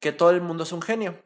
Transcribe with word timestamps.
que 0.00 0.12
todo 0.12 0.30
el 0.30 0.40
mundo 0.40 0.64
es 0.64 0.72
un 0.72 0.82
genio. 0.82 1.22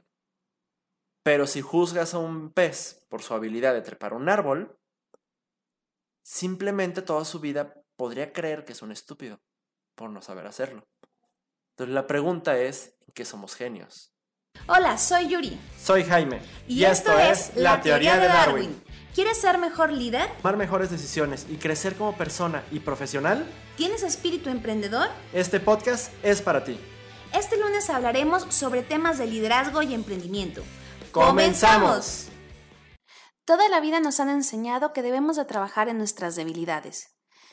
Pero 1.22 1.46
si 1.46 1.62
juzgas 1.62 2.12
a 2.12 2.18
un 2.18 2.52
pez 2.52 3.06
por 3.08 3.22
su 3.22 3.32
habilidad 3.32 3.72
de 3.72 3.80
trepar 3.80 4.12
un 4.12 4.28
árbol, 4.28 4.78
simplemente 6.22 7.00
toda 7.00 7.24
su 7.24 7.40
vida 7.40 7.74
podría 7.96 8.32
creer 8.32 8.64
que 8.64 8.72
es 8.72 8.82
un 8.82 8.92
estúpido 8.92 9.40
por 9.94 10.10
no 10.10 10.20
saber 10.20 10.46
hacerlo. 10.46 10.86
Entonces 11.70 11.94
la 11.94 12.06
pregunta 12.06 12.58
es, 12.58 12.96
¿en 13.06 13.14
qué 13.14 13.24
somos 13.24 13.54
genios? 13.54 14.12
Hola, 14.66 14.98
soy 14.98 15.28
Yuri. 15.28 15.58
Soy 15.80 16.04
Jaime. 16.04 16.40
Y, 16.68 16.84
esto, 16.84 17.18
es 17.18 17.56
La 17.56 17.80
Teoría 17.80 18.18
de 18.18 18.28
Darwin. 18.28 18.82
¿Quieres 19.14 19.40
ser 19.40 19.58
mejor 19.58 19.92
líder? 19.92 20.28
Tomar 20.36 20.56
mejores 20.56 20.90
decisiones 20.90 21.46
y 21.48 21.56
crecer 21.56 21.96
como 21.96 22.16
persona 22.16 22.64
y 22.70 22.80
profesional. 22.80 23.46
¿Tienes 23.76 24.02
espíritu 24.02 24.50
emprendedor? 24.50 25.08
Este 25.32 25.60
podcast 25.60 26.12
es 26.22 26.42
para 26.42 26.64
ti. 26.64 26.78
Este 27.34 27.56
lunes 27.56 27.90
hablaremos 27.90 28.46
sobre 28.50 28.84
temas 28.84 29.18
de 29.18 29.26
liderazgo 29.26 29.82
y 29.82 29.92
emprendimiento. 29.92 30.62
¡Comenzamos! 31.10 32.28
Toda 33.44 33.68
la 33.68 33.80
vida 33.80 33.98
nos 33.98 34.20
han 34.20 34.28
enseñado 34.28 34.92
que 34.92 35.02
debemos 35.02 35.34
de 35.34 35.44
trabajar 35.44 35.88
en 35.88 35.98
nuestras 35.98 36.36
debilidades. 36.36 37.08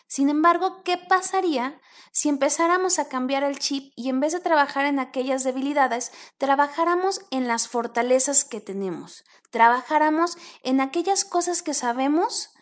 Sin 0.06 0.30
embargo, 0.30 0.84
¿qué 0.84 1.00
pasaría 1.00 1.82
si 2.12 2.30
empezáramos 2.30 3.00
a 3.00 3.10
cambiar 3.10 3.44
el 3.44 3.58
chip 3.58 3.92
y 3.96 4.10
en 4.10 4.20
vez 4.20 4.34
de 4.34 4.40
trabajar 4.40 4.86
en 4.86 5.00
aquellas 5.00 5.44
debilidades, 5.44 6.12
trabajáramos 6.38 7.22
en 7.32 7.48
las 7.48 7.68
fortalezas 7.68 8.46
que 8.46 8.62
tenemos? 8.62 9.24
Trabajáramos 9.50 10.38
en 10.62 10.80
aquellas 10.80 11.26
cosas 11.26 11.64
que 11.64 11.74
sabemos 11.74 12.54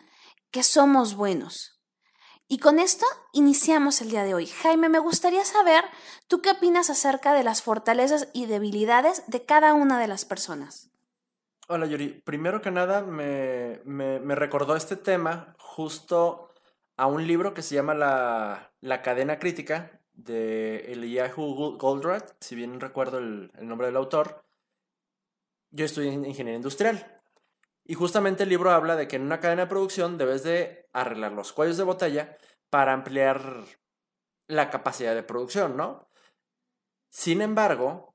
que 0.52 0.64
somos 0.64 1.16
buenos. 1.16 1.79
Y 2.52 2.58
con 2.58 2.80
esto 2.80 3.06
iniciamos 3.32 4.02
el 4.02 4.10
día 4.10 4.24
de 4.24 4.34
hoy. 4.34 4.48
Jaime, 4.48 4.90
me 4.90 4.98
gustaría 4.98 5.46
saber, 5.46 5.86
¿tú 6.28 6.42
qué 6.42 6.50
opinas 6.50 6.90
acerca 6.90 7.34
de 7.34 7.44
las 7.44 7.62
fortalezas 7.62 8.28
y 8.34 8.48
debilidades 8.48 9.24
de 9.28 9.46
cada 9.46 9.76
una 9.76 10.00
de 10.00 10.08
las 10.08 10.26
personas? 10.26 10.90
Hola 11.68 11.86
Yuri, 11.86 12.08
primero 12.10 12.60
que 12.62 12.72
nada 12.72 13.04
me, 13.04 13.82
me 13.86 14.34
recordó 14.34 14.76
este 14.76 14.96
tema 14.96 15.56
justo 15.60 16.50
a 17.00 17.06
un 17.06 17.26
libro 17.28 17.54
que 17.54 17.62
se 17.62 17.76
llama 17.76 17.94
La, 17.94 19.02
cadena 19.02 19.40
crítica 19.40 20.02
de 20.12 20.92
Eliyahu 20.92 21.78
Goldratt, 21.78 22.34
si 22.42 22.56
bien 22.56 22.82
recuerdo 22.82 23.20
el, 23.20 23.52
nombre 23.62 23.88
del 23.88 23.96
autor. 23.96 24.44
Yo 25.72 25.86
estudié 25.86 26.12
ingeniería 26.12 26.56
industrial. 26.56 27.19
Y 27.90 27.96
justamente 27.96 28.44
el 28.44 28.50
libro 28.50 28.70
habla 28.70 28.96
de 28.96 29.08
que 29.08 29.16
en 29.16 29.24
una 29.24 29.40
cadena 29.40 29.64
de 29.64 29.68
producción 29.68 30.20
debes 30.20 30.44
de 30.44 30.88
arreglar 30.94 31.32
los 31.32 31.54
cuellos 31.54 31.76
de 31.76 31.84
botella 31.84 32.38
para 32.70 32.94
ampliar 32.94 33.42
la 34.46 34.70
capacidad 34.70 35.16
de 35.16 35.24
producción, 35.24 35.76
¿no? 35.76 36.08
Sin 37.10 37.42
embargo, 37.42 38.14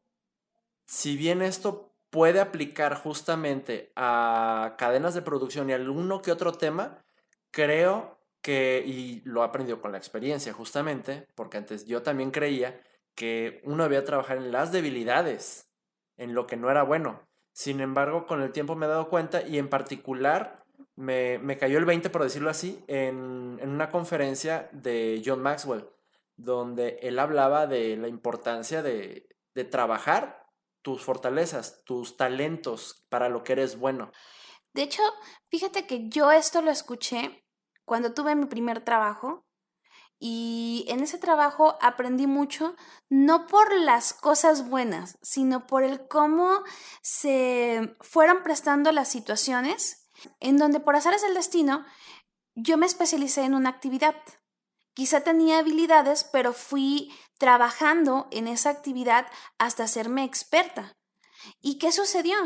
si 0.86 1.16
bien 1.16 1.42
esto 1.42 1.92
puede 2.10 2.38
aplicar 2.38 2.94
justamente 2.94 3.90
a 3.96 4.76
cadenas 4.78 5.12
de 5.12 5.22
producción 5.22 5.68
y 5.68 5.72
alguno 5.72 6.22
que 6.22 6.30
otro 6.30 6.52
tema, 6.52 7.04
creo 7.50 8.20
que, 8.42 8.80
y 8.86 9.22
lo 9.24 9.42
he 9.42 9.44
aprendido 9.44 9.80
con 9.80 9.90
la 9.90 9.98
experiencia 9.98 10.52
justamente, 10.52 11.26
porque 11.34 11.56
antes 11.56 11.84
yo 11.84 12.00
también 12.04 12.30
creía 12.30 12.80
que 13.16 13.60
uno 13.64 13.82
debía 13.82 14.04
trabajar 14.04 14.36
en 14.36 14.52
las 14.52 14.70
debilidades, 14.70 15.68
en 16.16 16.32
lo 16.32 16.46
que 16.46 16.56
no 16.56 16.70
era 16.70 16.84
bueno. 16.84 17.26
Sin 17.54 17.80
embargo, 17.80 18.26
con 18.26 18.42
el 18.42 18.50
tiempo 18.50 18.74
me 18.74 18.86
he 18.86 18.88
dado 18.88 19.08
cuenta 19.08 19.46
y 19.46 19.58
en 19.58 19.68
particular 19.68 20.64
me, 20.96 21.56
cayó 21.56 21.78
el 21.78 21.84
20, 21.84 22.10
por 22.10 22.24
decirlo 22.24 22.50
así, 22.50 22.84
en, 22.88 23.60
una 23.62 23.90
conferencia 23.90 24.68
de 24.72 25.22
John 25.24 25.40
Maxwell, 25.40 25.88
donde 26.36 26.98
él 27.00 27.16
hablaba 27.20 27.68
de 27.68 27.96
la 27.96 28.08
importancia 28.08 28.82
de, 28.82 29.28
de 29.54 29.64
trabajar 29.64 30.48
tus 30.82 31.02
fortalezas, 31.02 31.84
tus 31.84 32.16
talentos 32.16 33.06
para 33.08 33.28
lo 33.28 33.44
que 33.44 33.52
eres 33.52 33.78
bueno. 33.78 34.10
De 34.74 34.82
hecho, 34.82 35.02
fíjate 35.48 35.86
que 35.86 36.08
yo 36.08 36.32
esto 36.32 36.60
lo 36.60 36.72
escuché 36.72 37.46
cuando 37.84 38.12
tuve 38.12 38.34
mi 38.34 38.46
primer 38.46 38.80
trabajo 38.80 39.43
y 40.26 40.86
en 40.88 41.00
ese 41.00 41.18
trabajo 41.18 41.76
aprendí 41.82 42.26
mucho, 42.26 42.74
no 43.10 43.46
por 43.46 43.74
las 43.74 44.14
cosas 44.14 44.70
buenas, 44.70 45.18
sino 45.20 45.66
por 45.66 45.82
el 45.82 46.08
cómo 46.08 46.62
se 47.02 47.94
fueron 48.00 48.42
prestando 48.42 48.90
las 48.90 49.08
situaciones 49.08 50.08
en 50.40 50.56
donde 50.56 50.80
por 50.80 50.96
azares 50.96 51.20
del 51.20 51.34
destino 51.34 51.84
yo 52.54 52.78
me 52.78 52.86
especialicé 52.86 53.42
en 53.42 53.54
una 53.54 53.68
actividad. 53.68 54.16
Quizá 54.94 55.20
tenía 55.20 55.58
habilidades, 55.58 56.24
pero 56.24 56.54
fui 56.54 57.12
trabajando 57.36 58.26
en 58.30 58.48
esa 58.48 58.70
actividad 58.70 59.26
hasta 59.58 59.84
hacerme 59.84 60.24
experta. 60.24 60.96
¿Y 61.60 61.76
qué 61.76 61.92
sucedió? 61.92 62.36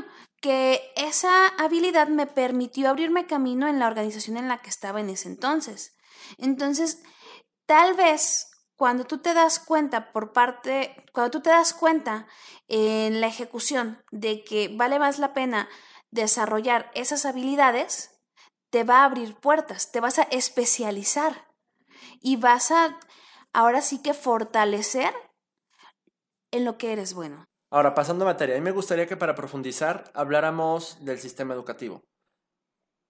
Que 0.40 0.82
esa 0.96 1.46
habilidad 1.46 2.08
me 2.08 2.26
permitió 2.26 2.90
abrirme 2.90 3.28
camino 3.28 3.68
en 3.68 3.78
la 3.78 3.86
organización 3.86 4.36
en 4.36 4.48
la 4.48 4.58
que 4.58 4.68
estaba 4.68 5.00
en 5.00 5.10
ese 5.10 5.28
entonces. 5.28 5.94
Entonces, 6.38 7.02
tal 7.68 7.94
vez 7.94 8.50
cuando 8.76 9.04
tú 9.04 9.18
te 9.18 9.34
das 9.34 9.58
cuenta 9.58 10.10
por 10.10 10.32
parte, 10.32 11.04
cuando 11.12 11.30
tú 11.30 11.42
te 11.42 11.50
das 11.50 11.74
cuenta 11.74 12.26
en 12.66 13.20
la 13.20 13.26
ejecución 13.26 14.02
de 14.10 14.42
que 14.42 14.74
vale 14.74 14.98
más 14.98 15.18
la 15.18 15.34
pena 15.34 15.68
desarrollar 16.10 16.90
esas 16.94 17.26
habilidades, 17.26 18.18
te 18.70 18.84
va 18.84 19.00
a 19.00 19.04
abrir 19.04 19.34
puertas, 19.36 19.92
te 19.92 20.00
vas 20.00 20.18
a 20.18 20.22
especializar 20.22 21.46
y 22.20 22.36
vas 22.36 22.70
a 22.70 22.98
ahora 23.52 23.82
sí 23.82 24.00
que 24.02 24.14
fortalecer 24.14 25.12
en 26.50 26.64
lo 26.64 26.78
que 26.78 26.92
eres 26.92 27.12
bueno. 27.12 27.44
Ahora, 27.70 27.94
pasando 27.94 28.24
a 28.24 28.28
materia, 28.28 28.54
a 28.54 28.58
mí 28.58 28.64
me 28.64 28.70
gustaría 28.70 29.06
que 29.06 29.18
para 29.18 29.34
profundizar 29.34 30.10
habláramos 30.14 31.04
del 31.04 31.18
sistema 31.18 31.52
educativo. 31.52 32.02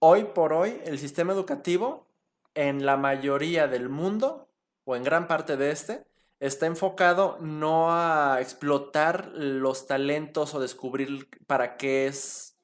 Hoy 0.01 0.25
por 0.25 0.51
hoy, 0.51 0.81
el 0.83 0.99
sistema 0.99 1.31
educativo 1.31 2.07
en 2.55 2.85
la 2.85 2.97
mayoría 2.97 3.67
del 3.67 3.87
mundo, 3.87 4.48
o 4.89 4.95
en 4.95 5.03
gran 5.03 5.27
parte 5.27 5.55
de 5.55 5.69
este, 5.69 6.03
está 6.39 6.65
enfocado 6.65 7.37
no 7.41 7.91
a 7.91 8.39
explotar 8.41 9.27
los 9.35 9.85
talentos 9.85 10.55
o 10.55 10.59
descubrir 10.59 11.29
para 11.45 11.77
qué 11.77 12.07
es 12.07 12.57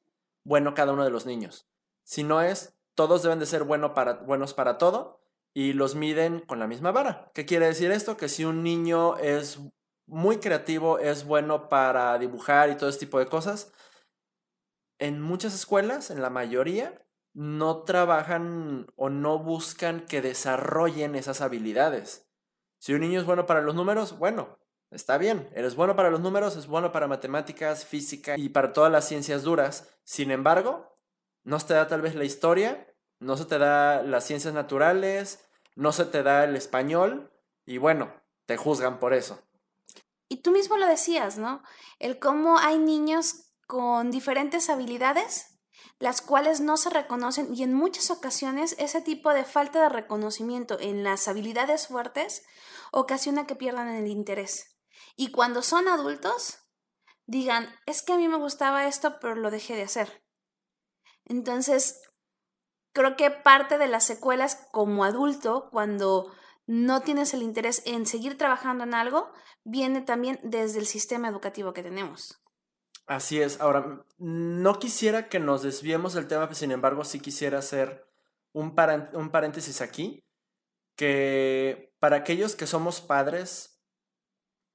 bueno 0.43 0.73
cada 0.73 0.93
uno 0.93 1.03
de 1.03 1.11
los 1.11 1.27
niños, 1.27 1.67
sino 2.03 2.41
es 2.41 2.75
todos 2.95 3.21
deben 3.21 3.37
de 3.37 3.45
ser 3.45 3.63
bueno 3.63 3.93
para, 3.93 4.13
buenos 4.13 4.55
para 4.55 4.79
todo 4.79 5.21
y 5.53 5.73
los 5.73 5.93
miden 5.93 6.39
con 6.39 6.57
la 6.57 6.65
misma 6.65 6.91
vara. 6.91 7.29
¿Qué 7.35 7.45
quiere 7.45 7.67
decir 7.67 7.91
esto? 7.91 8.17
Que 8.17 8.27
si 8.27 8.43
un 8.43 8.63
niño 8.63 9.17
es 9.17 9.59
muy 10.07 10.37
creativo, 10.37 10.97
es 10.97 11.25
bueno 11.25 11.69
para 11.69 12.17
dibujar 12.17 12.71
y 12.71 12.75
todo 12.75 12.89
ese 12.89 12.99
tipo 12.99 13.19
de 13.19 13.27
cosas. 13.27 13.71
En 14.97 15.21
muchas 15.21 15.53
escuelas, 15.53 16.09
en 16.09 16.23
la 16.23 16.31
mayoría, 16.31 17.04
no 17.35 17.83
trabajan 17.83 18.87
o 18.95 19.09
no 19.09 19.37
buscan 19.39 19.99
que 20.05 20.21
desarrollen 20.21 21.15
esas 21.15 21.41
habilidades. 21.41 22.27
Si 22.79 22.93
un 22.93 23.01
niño 23.01 23.19
es 23.19 23.25
bueno 23.25 23.45
para 23.45 23.61
los 23.61 23.75
números, 23.75 24.17
bueno, 24.17 24.57
está 24.89 25.17
bien. 25.17 25.49
Eres 25.53 25.75
bueno 25.75 25.97
para 25.97 26.09
los 26.09 26.21
números, 26.21 26.55
es 26.55 26.65
bueno 26.65 26.93
para 26.93 27.07
matemáticas, 27.07 27.85
física 27.85 28.37
y 28.37 28.49
para 28.49 28.71
todas 28.71 28.91
las 28.91 29.05
ciencias 29.05 29.43
duras. 29.43 29.89
Sin 30.05 30.31
embargo, 30.31 30.97
no 31.43 31.59
se 31.59 31.67
te 31.67 31.73
da 31.73 31.87
tal 31.87 32.01
vez 32.01 32.15
la 32.15 32.23
historia, 32.23 32.87
no 33.19 33.35
se 33.35 33.45
te 33.45 33.57
da 33.57 34.01
las 34.01 34.23
ciencias 34.23 34.53
naturales, 34.53 35.45
no 35.75 35.91
se 35.91 36.05
te 36.05 36.23
da 36.23 36.45
el 36.45 36.55
español 36.55 37.33
y 37.65 37.79
bueno, 37.79 38.13
te 38.45 38.55
juzgan 38.55 38.97
por 38.97 39.13
eso. 39.13 39.41
Y 40.29 40.37
tú 40.37 40.51
mismo 40.51 40.77
lo 40.77 40.87
decías, 40.87 41.37
¿no? 41.37 41.63
El 41.99 42.17
cómo 42.17 42.57
hay 42.59 42.79
niños 42.79 43.51
con 43.67 44.09
diferentes 44.09 44.69
habilidades, 44.69 45.54
las 45.99 46.21
cuales 46.21 46.61
no 46.61 46.77
se 46.77 46.89
reconocen 46.89 47.53
y 47.53 47.63
en 47.63 47.73
muchas 47.73 48.11
ocasiones 48.11 48.75
ese 48.79 49.01
tipo 49.01 49.33
de 49.33 49.43
falta 49.43 49.81
de 49.81 49.89
reconocimiento 49.89 50.79
en 50.79 51.03
las 51.03 51.27
habilidades 51.27 51.87
fuertes 51.87 52.43
ocasiona 52.91 53.47
que 53.47 53.55
pierdan 53.55 53.89
el 53.89 54.07
interés. 54.07 54.77
Y 55.15 55.31
cuando 55.31 55.61
son 55.61 55.87
adultos, 55.87 56.59
digan, 57.25 57.69
es 57.85 58.01
que 58.01 58.13
a 58.13 58.17
mí 58.17 58.27
me 58.27 58.37
gustaba 58.37 58.87
esto, 58.87 59.19
pero 59.19 59.35
lo 59.35 59.51
dejé 59.51 59.75
de 59.75 59.83
hacer. 59.83 60.23
Entonces, 61.25 62.01
creo 62.93 63.15
que 63.15 63.31
parte 63.31 63.77
de 63.77 63.87
las 63.87 64.05
secuelas 64.05 64.67
como 64.71 65.03
adulto, 65.03 65.69
cuando 65.71 66.31
no 66.67 67.01
tienes 67.01 67.33
el 67.33 67.43
interés 67.43 67.81
en 67.85 68.05
seguir 68.05 68.37
trabajando 68.37 68.83
en 68.83 68.93
algo, 68.93 69.31
viene 69.63 70.01
también 70.01 70.39
desde 70.43 70.79
el 70.79 70.87
sistema 70.87 71.27
educativo 71.27 71.73
que 71.73 71.83
tenemos. 71.83 72.41
Así 73.07 73.41
es. 73.41 73.61
Ahora, 73.61 74.03
no 74.17 74.79
quisiera 74.79 75.29
que 75.29 75.39
nos 75.39 75.61
desviemos 75.61 76.13
del 76.13 76.27
tema, 76.27 76.51
sin 76.53 76.71
embargo, 76.71 77.03
sí 77.03 77.19
quisiera 77.19 77.59
hacer 77.59 78.07
un, 78.53 78.75
un 79.13 79.29
paréntesis 79.29 79.81
aquí, 79.81 80.23
que 80.95 81.93
para 81.99 82.17
aquellos 82.17 82.55
que 82.55 82.67
somos 82.67 83.01
padres, 83.01 83.83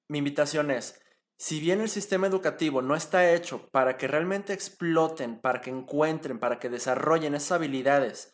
mi 0.09 0.19
invitación 0.19 0.71
es, 0.71 1.00
si 1.38 1.59
bien 1.59 1.81
el 1.81 1.88
sistema 1.88 2.27
educativo 2.27 2.82
no 2.82 2.94
está 2.94 3.32
hecho 3.32 3.69
para 3.71 3.97
que 3.97 4.06
realmente 4.06 4.53
exploten, 4.53 5.41
para 5.41 5.62
que 5.62 5.71
encuentren, 5.71 6.38
para 6.38 6.59
que 6.59 6.69
desarrollen 6.69 7.35
esas 7.35 7.53
habilidades 7.53 8.32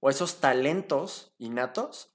o 0.00 0.08
esos 0.08 0.40
talentos 0.40 1.34
innatos, 1.38 2.14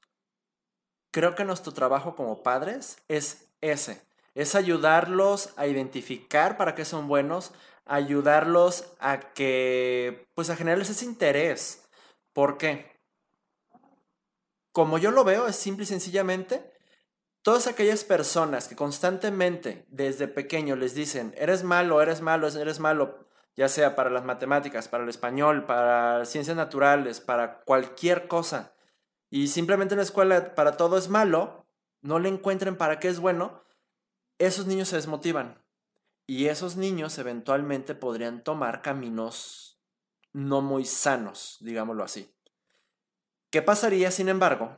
creo 1.12 1.36
que 1.36 1.46
nuestro 1.46 1.74
trabajo 1.74 2.16
como 2.16 2.42
padres 2.42 3.04
es 3.08 3.54
ese, 3.62 4.02
Es 4.34 4.56
ayudarlos 4.56 5.54
a 5.58 5.68
identificar 5.68 6.58
para 6.58 6.76
qué 6.76 6.86
son 6.86 7.08
buenos, 7.08 7.54
ayudarlos 7.86 8.94
a 9.00 9.20
que, 9.20 10.28
pues 10.36 10.50
a 10.50 10.56
generarles 10.56 10.90
ese 10.90 11.06
interés. 11.06 11.88
¿Por 12.34 12.58
qué? 12.58 12.92
Como 14.72 14.98
yo 14.98 15.12
lo 15.12 15.24
veo, 15.24 15.48
es 15.48 15.58
simple 15.58 15.84
y 15.84 15.88
sencillamente, 15.88 16.72
todas 17.42 17.68
aquellas 17.68 18.06
personas 18.06 18.68
que 18.70 18.76
constantemente 18.76 19.86
desde 19.90 20.30
pequeño 20.30 20.76
les 20.78 20.94
dicen, 20.96 21.34
eres 21.38 21.64
malo, 21.64 22.02
eres 22.02 22.22
malo, 22.22 22.48
eres 22.48 22.80
malo, 22.80 23.28
ya 23.58 23.68
sea 23.68 23.96
para 23.96 24.10
las 24.10 24.24
matemáticas, 24.24 24.88
para 24.88 25.04
el 25.04 25.10
español, 25.10 25.66
para 25.66 26.24
ciencias 26.24 26.56
naturales, 26.56 27.20
para 27.20 27.60
cualquier 27.62 28.30
cosa, 28.30 28.74
y 29.30 29.48
simplemente 29.48 29.94
en 29.94 30.00
la 30.00 30.04
escuela 30.04 30.56
para 30.56 30.78
todo 30.78 30.98
es 30.98 31.10
malo, 31.10 31.66
no 32.02 32.20
le 32.20 32.30
encuentren 32.30 32.78
para 32.78 33.00
qué 33.00 33.10
es 33.10 33.20
bueno, 33.20 33.64
esos 34.46 34.68
niños 34.68 34.90
se 34.90 34.96
desmotivan. 34.96 35.64
Y 36.28 36.48
esos 36.48 36.78
niños 36.78 37.18
eventualmente 37.18 37.96
podrían 37.96 38.44
tomar 38.44 38.82
caminos 38.82 39.82
no 40.34 40.62
muy 40.62 40.86
sanos, 40.86 41.58
digámoslo 41.60 42.04
así. 42.04 42.34
¿Qué 43.50 43.62
pasaría, 43.62 44.12
sin 44.12 44.30
embargo? 44.30 44.78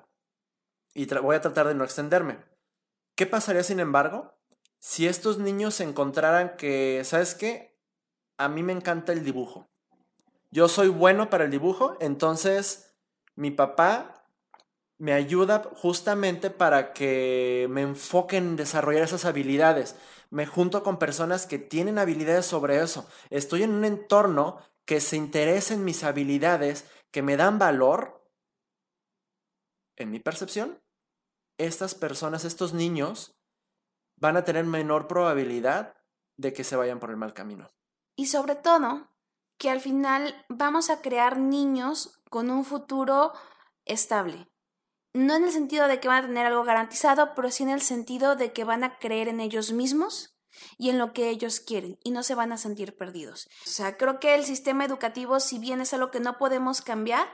Y 0.95 1.05
voy 1.05 1.35
a 1.35 1.41
tratar 1.41 1.67
de 1.67 1.75
no 1.75 1.83
extenderme. 1.83 2.39
¿Qué 3.15 3.27
pasaría, 3.27 3.63
sin 3.63 3.79
embargo, 3.79 4.33
si 4.79 5.07
estos 5.07 5.37
niños 5.37 5.79
encontraran 5.79 6.57
que, 6.57 7.01
¿sabes 7.05 7.35
qué? 7.35 7.79
A 8.37 8.49
mí 8.49 8.63
me 8.63 8.73
encanta 8.73 9.13
el 9.13 9.23
dibujo. 9.23 9.69
Yo 10.51 10.67
soy 10.67 10.87
bueno 10.87 11.29
para 11.29 11.45
el 11.45 11.51
dibujo, 11.51 11.97
entonces 11.99 12.95
mi 13.35 13.51
papá 13.51 14.22
me 14.97 15.13
ayuda 15.13 15.63
justamente 15.75 16.49
para 16.49 16.93
que 16.93 17.67
me 17.69 17.81
enfoque 17.81 18.37
en 18.37 18.55
desarrollar 18.55 19.03
esas 19.03 19.25
habilidades. 19.25 19.95
Me 20.29 20.45
junto 20.45 20.83
con 20.83 20.99
personas 20.99 21.45
que 21.45 21.59
tienen 21.59 21.99
habilidades 21.99 22.45
sobre 22.45 22.81
eso. 22.81 23.07
Estoy 23.29 23.63
en 23.63 23.71
un 23.71 23.85
entorno 23.85 24.59
que 24.85 25.01
se 25.01 25.15
interesa 25.15 25.73
en 25.73 25.83
mis 25.83 26.03
habilidades, 26.03 26.85
que 27.11 27.21
me 27.21 27.37
dan 27.37 27.59
valor. 27.59 28.25
En 29.95 30.11
mi 30.11 30.19
percepción, 30.19 30.81
estas 31.57 31.95
personas, 31.95 32.45
estos 32.45 32.73
niños, 32.73 33.35
van 34.17 34.37
a 34.37 34.43
tener 34.43 34.65
menor 34.65 35.07
probabilidad 35.07 35.95
de 36.37 36.53
que 36.53 36.63
se 36.63 36.75
vayan 36.75 36.99
por 36.99 37.09
el 37.09 37.17
mal 37.17 37.33
camino. 37.33 37.69
Y 38.15 38.27
sobre 38.27 38.55
todo, 38.55 39.07
que 39.57 39.69
al 39.69 39.81
final 39.81 40.45
vamos 40.49 40.89
a 40.89 41.01
crear 41.01 41.37
niños 41.37 42.21
con 42.29 42.49
un 42.49 42.65
futuro 42.65 43.33
estable 43.85 44.52
no 45.13 45.35
en 45.35 45.43
el 45.43 45.51
sentido 45.51 45.87
de 45.87 45.99
que 45.99 46.07
van 46.07 46.23
a 46.23 46.27
tener 46.27 46.45
algo 46.45 46.63
garantizado, 46.63 47.33
pero 47.35 47.51
sí 47.51 47.63
en 47.63 47.69
el 47.69 47.81
sentido 47.81 48.35
de 48.35 48.51
que 48.51 48.63
van 48.63 48.83
a 48.83 48.97
creer 48.97 49.27
en 49.27 49.39
ellos 49.39 49.71
mismos 49.71 50.35
y 50.77 50.89
en 50.89 50.97
lo 50.97 51.13
que 51.13 51.29
ellos 51.29 51.59
quieren 51.59 51.97
y 52.03 52.11
no 52.11 52.23
se 52.23 52.35
van 52.35 52.51
a 52.51 52.57
sentir 52.57 52.95
perdidos. 52.95 53.47
O 53.65 53.69
sea, 53.69 53.97
creo 53.97 54.19
que 54.19 54.35
el 54.35 54.43
sistema 54.43 54.85
educativo, 54.85 55.39
si 55.39 55.59
bien 55.59 55.81
es 55.81 55.93
algo 55.93 56.11
que 56.11 56.19
no 56.19 56.37
podemos 56.37 56.81
cambiar, 56.81 57.27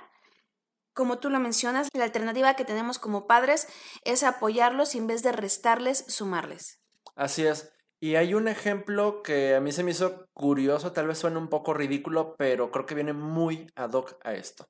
como 0.93 1.19
tú 1.19 1.29
lo 1.29 1.39
mencionas, 1.39 1.87
la 1.93 2.03
alternativa 2.03 2.55
que 2.55 2.65
tenemos 2.65 2.99
como 2.99 3.27
padres 3.27 3.67
es 4.03 4.23
apoyarlos 4.23 4.95
y 4.95 4.97
en 4.97 5.07
vez 5.07 5.23
de 5.23 5.31
restarles, 5.31 6.03
sumarles. 6.07 6.81
Así 7.15 7.45
es. 7.45 7.71
Y 8.01 8.15
hay 8.15 8.33
un 8.33 8.47
ejemplo 8.47 9.21
que 9.23 9.55
a 9.55 9.61
mí 9.61 9.71
se 9.71 9.83
me 9.83 9.91
hizo 9.91 10.25
curioso, 10.33 10.91
tal 10.93 11.07
vez 11.07 11.17
suene 11.17 11.37
un 11.37 11.49
poco 11.49 11.73
ridículo, 11.73 12.35
pero 12.37 12.71
creo 12.71 12.85
que 12.85 12.95
viene 12.95 13.13
muy 13.13 13.69
ad 13.75 13.91
hoc 13.91 14.17
a 14.23 14.33
esto. 14.33 14.67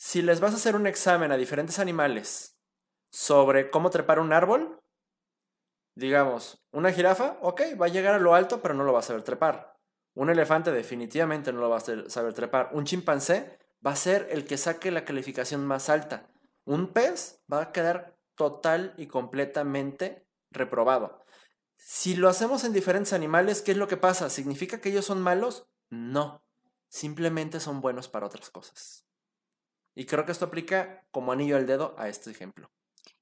Si 0.00 0.22
les 0.22 0.38
vas 0.38 0.52
a 0.52 0.56
hacer 0.56 0.76
un 0.76 0.86
examen 0.86 1.32
a 1.32 1.36
diferentes 1.36 1.80
animales 1.80 2.56
sobre 3.10 3.68
cómo 3.68 3.90
trepar 3.90 4.20
un 4.20 4.32
árbol, 4.32 4.80
digamos, 5.96 6.64
una 6.70 6.92
jirafa, 6.92 7.36
ok, 7.42 7.62
va 7.80 7.86
a 7.86 7.90
llegar 7.90 8.14
a 8.14 8.20
lo 8.20 8.36
alto, 8.36 8.62
pero 8.62 8.74
no 8.74 8.84
lo 8.84 8.92
va 8.92 9.00
a 9.00 9.02
saber 9.02 9.24
trepar. 9.24 9.76
Un 10.14 10.30
elefante 10.30 10.70
definitivamente 10.70 11.52
no 11.52 11.58
lo 11.58 11.68
va 11.68 11.78
a 11.78 12.08
saber 12.08 12.32
trepar. 12.32 12.70
Un 12.72 12.84
chimpancé 12.84 13.58
va 13.84 13.90
a 13.90 13.96
ser 13.96 14.28
el 14.30 14.46
que 14.46 14.56
saque 14.56 14.92
la 14.92 15.04
calificación 15.04 15.66
más 15.66 15.88
alta. 15.88 16.28
Un 16.64 16.92
pez 16.92 17.42
va 17.52 17.60
a 17.60 17.72
quedar 17.72 18.16
total 18.36 18.94
y 18.98 19.08
completamente 19.08 20.28
reprobado. 20.52 21.24
Si 21.74 22.14
lo 22.14 22.28
hacemos 22.28 22.62
en 22.62 22.72
diferentes 22.72 23.12
animales, 23.12 23.62
¿qué 23.62 23.72
es 23.72 23.76
lo 23.76 23.88
que 23.88 23.96
pasa? 23.96 24.30
¿Significa 24.30 24.80
que 24.80 24.90
ellos 24.90 25.06
son 25.06 25.20
malos? 25.20 25.66
No, 25.90 26.44
simplemente 26.86 27.58
son 27.58 27.80
buenos 27.80 28.06
para 28.06 28.26
otras 28.26 28.50
cosas. 28.50 29.07
Y 29.98 30.06
creo 30.06 30.24
que 30.24 30.30
esto 30.30 30.44
aplica 30.44 31.02
como 31.10 31.32
anillo 31.32 31.56
al 31.56 31.66
dedo 31.66 31.96
a 31.98 32.08
este 32.08 32.30
ejemplo. 32.30 32.70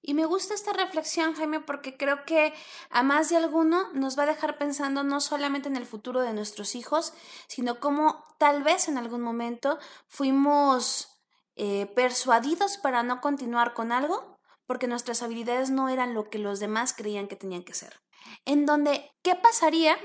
Y 0.03 0.13
me 0.13 0.27
gusta 0.27 0.53
esta 0.53 0.75
reflexión, 0.75 1.33
Jaime, 1.33 1.61
porque 1.61 1.97
creo 1.97 2.27
que 2.27 2.53
a 2.91 3.03
más 3.03 3.31
de 3.31 3.39
alguno 3.39 3.91
nos 3.95 4.19
va 4.19 4.25
a 4.25 4.27
dejar 4.27 4.59
pensando 4.59 5.03
no 5.03 5.23
solamente 5.23 5.69
en 5.71 5.77
el 5.77 5.87
futuro 5.87 6.21
de 6.21 6.35
nuestros 6.35 6.75
hijos, 6.75 7.15
sino 7.49 7.81
cómo 7.81 8.27
tal 8.39 8.63
vez 8.63 8.89
en 8.89 8.99
algún 8.99 9.23
momento 9.23 9.79
fuimos 10.07 11.19
eh, 11.55 11.87
persuadidos 11.97 12.77
para 12.77 13.03
no 13.03 13.23
continuar 13.23 13.73
con 13.73 13.91
algo 13.91 14.37
porque 14.67 14.87
nuestras 14.87 15.23
habilidades 15.23 15.71
no 15.71 15.89
eran 15.89 16.13
lo 16.13 16.29
que 16.29 16.39
los 16.39 16.61
demás 16.61 16.93
creían 16.93 17.27
que 17.27 17.37
tenían 17.37 17.65
que 17.65 17.73
ser. 17.73 18.03
En 18.45 18.67
donde, 18.67 19.15
¿qué 19.23 19.35
pasaría 19.35 19.97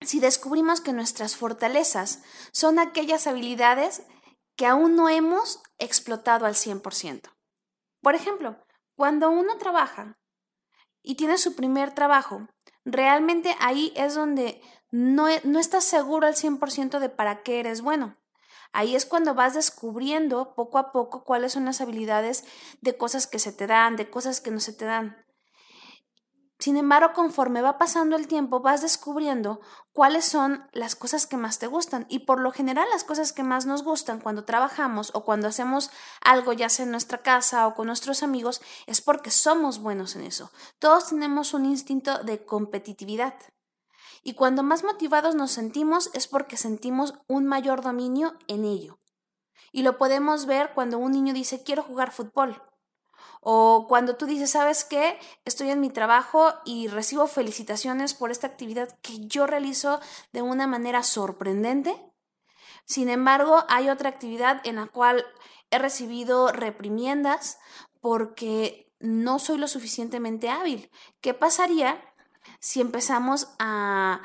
si 0.00 0.20
descubrimos 0.20 0.80
que 0.80 0.92
nuestras 0.92 1.34
fortalezas 1.34 2.22
son 2.52 2.78
aquellas 2.78 3.26
habilidades 3.26 4.04
que 4.60 4.66
aún 4.66 4.94
no 4.94 5.08
hemos 5.08 5.62
explotado 5.78 6.44
al 6.44 6.52
100%. 6.52 7.30
Por 8.02 8.14
ejemplo, 8.14 8.58
cuando 8.94 9.30
uno 9.30 9.56
trabaja 9.56 10.18
y 11.02 11.14
tiene 11.14 11.38
su 11.38 11.56
primer 11.56 11.94
trabajo, 11.94 12.46
realmente 12.84 13.56
ahí 13.58 13.90
es 13.96 14.14
donde 14.14 14.60
no, 14.90 15.30
e, 15.30 15.40
no 15.44 15.60
estás 15.60 15.84
seguro 15.84 16.26
al 16.26 16.34
100% 16.34 16.98
de 16.98 17.08
para 17.08 17.42
qué 17.42 17.60
eres 17.60 17.80
bueno. 17.80 18.18
Ahí 18.70 18.96
es 18.96 19.06
cuando 19.06 19.32
vas 19.32 19.54
descubriendo 19.54 20.54
poco 20.54 20.76
a 20.76 20.92
poco 20.92 21.24
cuáles 21.24 21.54
son 21.54 21.64
las 21.64 21.80
habilidades 21.80 22.44
de 22.82 22.98
cosas 22.98 23.26
que 23.26 23.38
se 23.38 23.52
te 23.52 23.66
dan, 23.66 23.96
de 23.96 24.10
cosas 24.10 24.42
que 24.42 24.50
no 24.50 24.60
se 24.60 24.74
te 24.74 24.84
dan. 24.84 25.24
Sin 26.60 26.76
embargo, 26.76 27.14
conforme 27.14 27.62
va 27.62 27.78
pasando 27.78 28.16
el 28.16 28.28
tiempo, 28.28 28.60
vas 28.60 28.82
descubriendo 28.82 29.62
cuáles 29.94 30.26
son 30.26 30.68
las 30.72 30.94
cosas 30.94 31.26
que 31.26 31.38
más 31.38 31.58
te 31.58 31.66
gustan. 31.66 32.04
Y 32.10 32.20
por 32.20 32.38
lo 32.38 32.52
general, 32.52 32.86
las 32.92 33.02
cosas 33.02 33.32
que 33.32 33.42
más 33.42 33.64
nos 33.64 33.82
gustan 33.82 34.20
cuando 34.20 34.44
trabajamos 34.44 35.10
o 35.14 35.24
cuando 35.24 35.48
hacemos 35.48 35.90
algo, 36.22 36.52
ya 36.52 36.68
sea 36.68 36.84
en 36.84 36.90
nuestra 36.90 37.22
casa 37.22 37.66
o 37.66 37.74
con 37.74 37.86
nuestros 37.86 38.22
amigos, 38.22 38.60
es 38.86 39.00
porque 39.00 39.30
somos 39.30 39.78
buenos 39.78 40.16
en 40.16 40.22
eso. 40.22 40.52
Todos 40.78 41.08
tenemos 41.08 41.54
un 41.54 41.64
instinto 41.64 42.18
de 42.24 42.44
competitividad. 42.44 43.34
Y 44.22 44.34
cuando 44.34 44.62
más 44.62 44.84
motivados 44.84 45.34
nos 45.34 45.52
sentimos 45.52 46.10
es 46.12 46.28
porque 46.28 46.58
sentimos 46.58 47.14
un 47.26 47.46
mayor 47.46 47.80
dominio 47.80 48.34
en 48.48 48.66
ello. 48.66 48.98
Y 49.72 49.82
lo 49.82 49.96
podemos 49.96 50.44
ver 50.44 50.72
cuando 50.74 50.98
un 50.98 51.12
niño 51.12 51.32
dice 51.32 51.62
quiero 51.62 51.82
jugar 51.82 52.12
fútbol. 52.12 52.62
O 53.40 53.86
cuando 53.88 54.16
tú 54.16 54.26
dices, 54.26 54.50
¿sabes 54.50 54.84
qué? 54.84 55.18
Estoy 55.44 55.70
en 55.70 55.80
mi 55.80 55.90
trabajo 55.90 56.52
y 56.64 56.88
recibo 56.88 57.26
felicitaciones 57.26 58.14
por 58.14 58.30
esta 58.30 58.46
actividad 58.46 58.98
que 59.00 59.26
yo 59.26 59.46
realizo 59.46 60.00
de 60.32 60.42
una 60.42 60.66
manera 60.66 61.02
sorprendente. 61.02 61.96
Sin 62.84 63.08
embargo, 63.08 63.64
hay 63.68 63.88
otra 63.88 64.10
actividad 64.10 64.60
en 64.64 64.76
la 64.76 64.86
cual 64.86 65.24
he 65.70 65.78
recibido 65.78 66.52
reprimiendas 66.52 67.58
porque 68.00 68.92
no 68.98 69.38
soy 69.38 69.58
lo 69.58 69.68
suficientemente 69.68 70.50
hábil. 70.50 70.90
¿Qué 71.20 71.32
pasaría 71.32 71.98
si 72.58 72.80
empezamos 72.80 73.48
a 73.58 74.20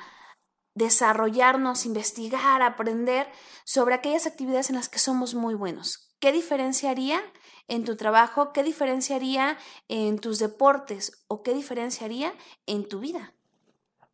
desarrollarnos, 0.74 1.86
investigar, 1.86 2.62
aprender 2.62 3.32
sobre 3.64 3.96
aquellas 3.96 4.28
actividades 4.28 4.70
en 4.70 4.76
las 4.76 4.90
que 4.90 5.00
somos 5.00 5.36
muy 5.36 5.56
buenos? 5.56 6.10
¿Qué 6.20 6.34
diferenciaría 6.34 7.22
en 7.68 7.84
tu 7.84 7.96
trabajo, 7.96 8.54
qué 8.54 8.64
diferenciaría 8.64 9.58
en 9.88 10.20
tus 10.20 10.40
deportes 10.40 11.24
o 11.28 11.44
qué 11.44 11.54
diferenciaría 11.54 12.34
en 12.66 12.88
tu 12.88 13.00
vida. 13.00 13.34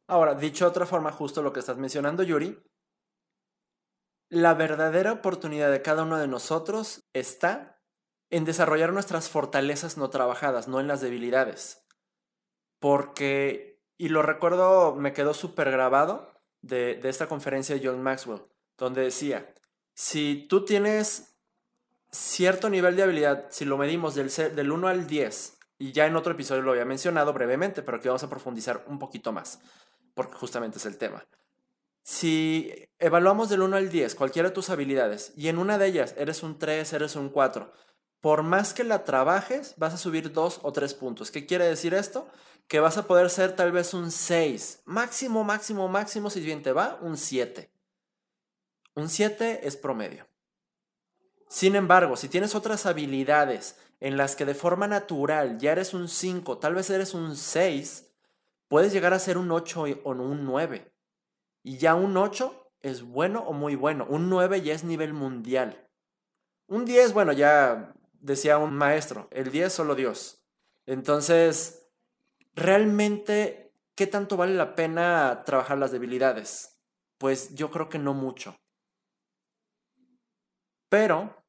Ahora, 0.08 0.36
dicho 0.36 0.65
de 0.65 0.70
otra 0.72 0.86
forma, 0.86 1.12
justo 1.12 1.41
lo 1.41 1.53
que 1.53 1.60
estás 1.62 1.77
mencionando, 1.77 2.24
Yuri, 2.24 2.62
la 4.29 4.53
verdadera 4.53 5.12
oportunidad 5.12 5.72
de 5.72 5.81
cada 5.81 6.03
uno 6.03 6.17
de 6.17 6.27
nosotros 6.27 7.03
está 7.13 7.81
en 8.29 8.46
desarrollar 8.46 8.93
nuestras 8.93 9.29
fortalezas 9.29 9.98
no 9.98 10.10
trabajadas, 10.10 10.67
no 10.67 10.79
en 10.79 10.88
las 10.88 11.01
debilidades. 11.01 11.86
Porque, 12.79 13.84
y 13.98 14.10
lo 14.10 14.22
recuerdo, 14.22 14.96
me 14.96 15.13
quedó 15.13 15.34
súper 15.34 15.70
grabado 15.70 16.31
de, 16.62 16.96
de 16.96 17.10
esta 17.10 17.27
conferencia 17.27 17.75
de 17.75 17.86
John 17.86 18.01
Maxwell, 18.01 18.43
donde 18.77 19.01
decía, 19.01 19.53
si 19.93 20.48
tú 20.48 20.63
tienes 20.63 21.30
cierto 22.12 22.70
nivel 22.70 22.96
de 22.96 23.03
habilidad, 23.03 23.46
si 23.50 23.65
lo 23.65 23.77
medimos 23.77 24.15
del, 24.15 24.30
del 24.30 24.72
1 24.72 24.88
al 24.88 25.08
10, 25.08 25.58
y 25.80 25.91
ya 25.94 26.06
en 26.06 26.15
otro 26.15 26.34
episodio 26.34 26.62
lo 26.62 26.72
había 26.72 26.86
mencionado 26.86 27.34
brevemente, 27.34 27.82
pero 27.82 27.98
aquí 27.98 28.08
vamos 28.08 28.24
a 28.24 28.30
profundizar 28.30 28.84
un 28.88 29.00
poquito 29.00 29.32
más, 29.32 29.60
porque 30.13 30.36
justamente 30.36 30.77
es 30.77 30.86
el 30.86 30.98
tema. 30.98 31.25
Si 32.03 32.74
evaluamos 33.00 33.50
del 33.50 33.62
1 33.62 33.77
al 33.77 33.89
10 33.89 34.15
cualquiera 34.15 34.50
de 34.50 34.56
tus 34.56 34.70
habilidades 34.70 35.34
y 35.36 35.48
en 35.48 35.58
una 35.58 35.77
de 35.77 35.88
ellas 35.88 36.15
eres 36.18 36.44
un 36.44 36.58
3, 36.58 36.94
eres 36.94 37.15
un 37.15 37.30
4, 37.30 37.72
por 38.22 38.44
más 38.44 38.74
que 38.74 38.84
la 38.84 39.03
trabajes, 39.03 39.74
vas 39.77 39.94
a 39.94 39.98
subir 39.98 40.32
dos 40.32 40.60
o 40.62 40.72
tres 40.72 40.94
puntos. 40.94 41.32
¿Qué 41.32 41.46
quiere 41.48 41.65
decir 41.65 41.94
esto? 41.94 42.27
Que 42.68 42.80
vas 42.80 42.98
a 42.98 43.08
poder 43.08 43.30
ser 43.30 43.56
tal 43.56 43.72
vez 43.72 43.94
un 43.96 44.12
6. 44.12 44.84
Máximo, 44.86 45.44
máximo, 45.44 45.88
máximo, 45.88 46.30
si 46.30 46.41
bien 46.41 46.62
te 46.62 46.72
va, 46.72 47.00
un 47.01 47.18
7. 47.18 47.72
Un 48.94 49.10
7 49.10 49.68
es 49.68 49.75
promedio. 49.75 50.30
Sin 51.51 51.75
embargo, 51.75 52.15
si 52.15 52.29
tienes 52.29 52.55
otras 52.55 52.86
habilidades 52.86 53.77
en 54.00 54.15
las 54.15 54.38
que 54.38 54.46
de 54.46 54.55
forma 54.55 54.88
natural 54.88 55.58
ya 55.58 55.74
eres 55.74 55.93
un 55.93 56.08
5, 56.08 56.60
tal 56.60 56.75
vez 56.75 56.89
eres 56.89 57.13
un 57.13 57.36
6, 57.36 58.10
puedes 58.70 58.93
llegar 58.93 59.13
a 59.13 59.20
ser 59.20 59.38
un 59.38 59.51
8 59.51 59.84
o 60.05 60.12
un 60.12 60.46
9. 60.46 60.89
Y 61.62 61.77
ya 61.77 61.93
un 61.93 62.15
8 62.15 62.72
es 62.79 63.01
bueno 63.01 63.41
o 63.41 63.51
muy 63.51 63.75
bueno. 63.75 64.05
Un 64.08 64.29
9 64.29 64.62
ya 64.62 64.74
es 64.74 64.86
nivel 64.86 65.12
mundial. 65.12 65.89
Un 66.67 66.86
10, 66.86 67.12
bueno, 67.12 67.34
ya 67.34 67.96
decía 68.13 68.58
un 68.58 68.74
maestro, 68.74 69.27
el 69.31 69.51
10 69.51 69.74
solo 69.74 69.96
Dios. 69.96 70.41
Entonces, 70.86 71.86
realmente, 72.55 73.74
¿qué 73.96 74.08
tanto 74.08 74.38
vale 74.38 74.55
la 74.55 74.74
pena 74.74 75.43
trabajar 75.46 75.77
las 75.77 75.91
debilidades? 75.91 76.79
Pues 77.17 77.53
yo 77.55 77.70
creo 77.72 77.89
que 77.89 78.00
no 78.00 78.13
mucho. 78.13 78.55
Pero, 80.88 81.40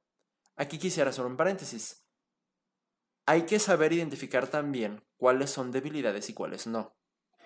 aquí 0.56 0.78
quisiera 0.78 1.11
hacer 1.11 1.25
un 1.25 1.37
paréntesis. 1.37 2.06
Hay 3.26 3.47
que 3.47 3.59
saber 3.59 3.92
identificar 3.92 4.49
también 4.49 5.04
cuáles 5.16 5.50
son 5.50 5.71
debilidades 5.71 6.28
y 6.28 6.35
cuáles 6.35 6.66
no. 6.66 6.97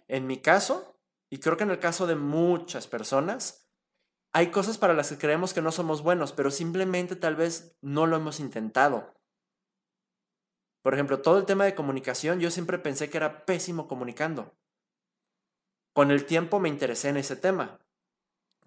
En 0.09 0.27
mi 0.27 0.41
caso, 0.41 0.99
y 1.31 1.39
creo 1.39 1.57
que 1.57 1.65
en 1.65 1.71
el 1.71 1.79
caso 1.79 2.07
de 2.07 2.17
muchas 2.17 2.87
personas, 2.87 3.69
hay 4.33 4.51
cosas 4.51 4.79
para 4.79 4.95
las 4.95 5.09
que 5.11 5.19
creemos 5.19 5.55
que 5.55 5.63
no 5.63 5.73
somos 5.73 6.03
buenos, 6.03 6.33
pero 6.33 6.51
simplemente 6.51 7.17
tal 7.17 7.37
vez 7.37 7.77
no 7.81 8.07
lo 8.07 8.17
hemos 8.17 8.41
intentado. 8.41 9.15
Por 10.83 10.95
ejemplo, 10.95 11.21
todo 11.21 11.39
el 11.39 11.47
tema 11.47 11.65
de 11.65 11.75
comunicación, 11.75 12.39
yo 12.39 12.51
siempre 12.51 12.79
pensé 12.79 13.11
que 13.11 13.17
era 13.17 13.45
pésimo 13.45 13.89
comunicando. 13.89 14.57
Con 15.93 16.11
el 16.11 16.27
tiempo 16.27 16.61
me 16.61 16.69
interesé 16.69 17.09
en 17.09 17.17
ese 17.17 17.37
tema. 17.37 17.81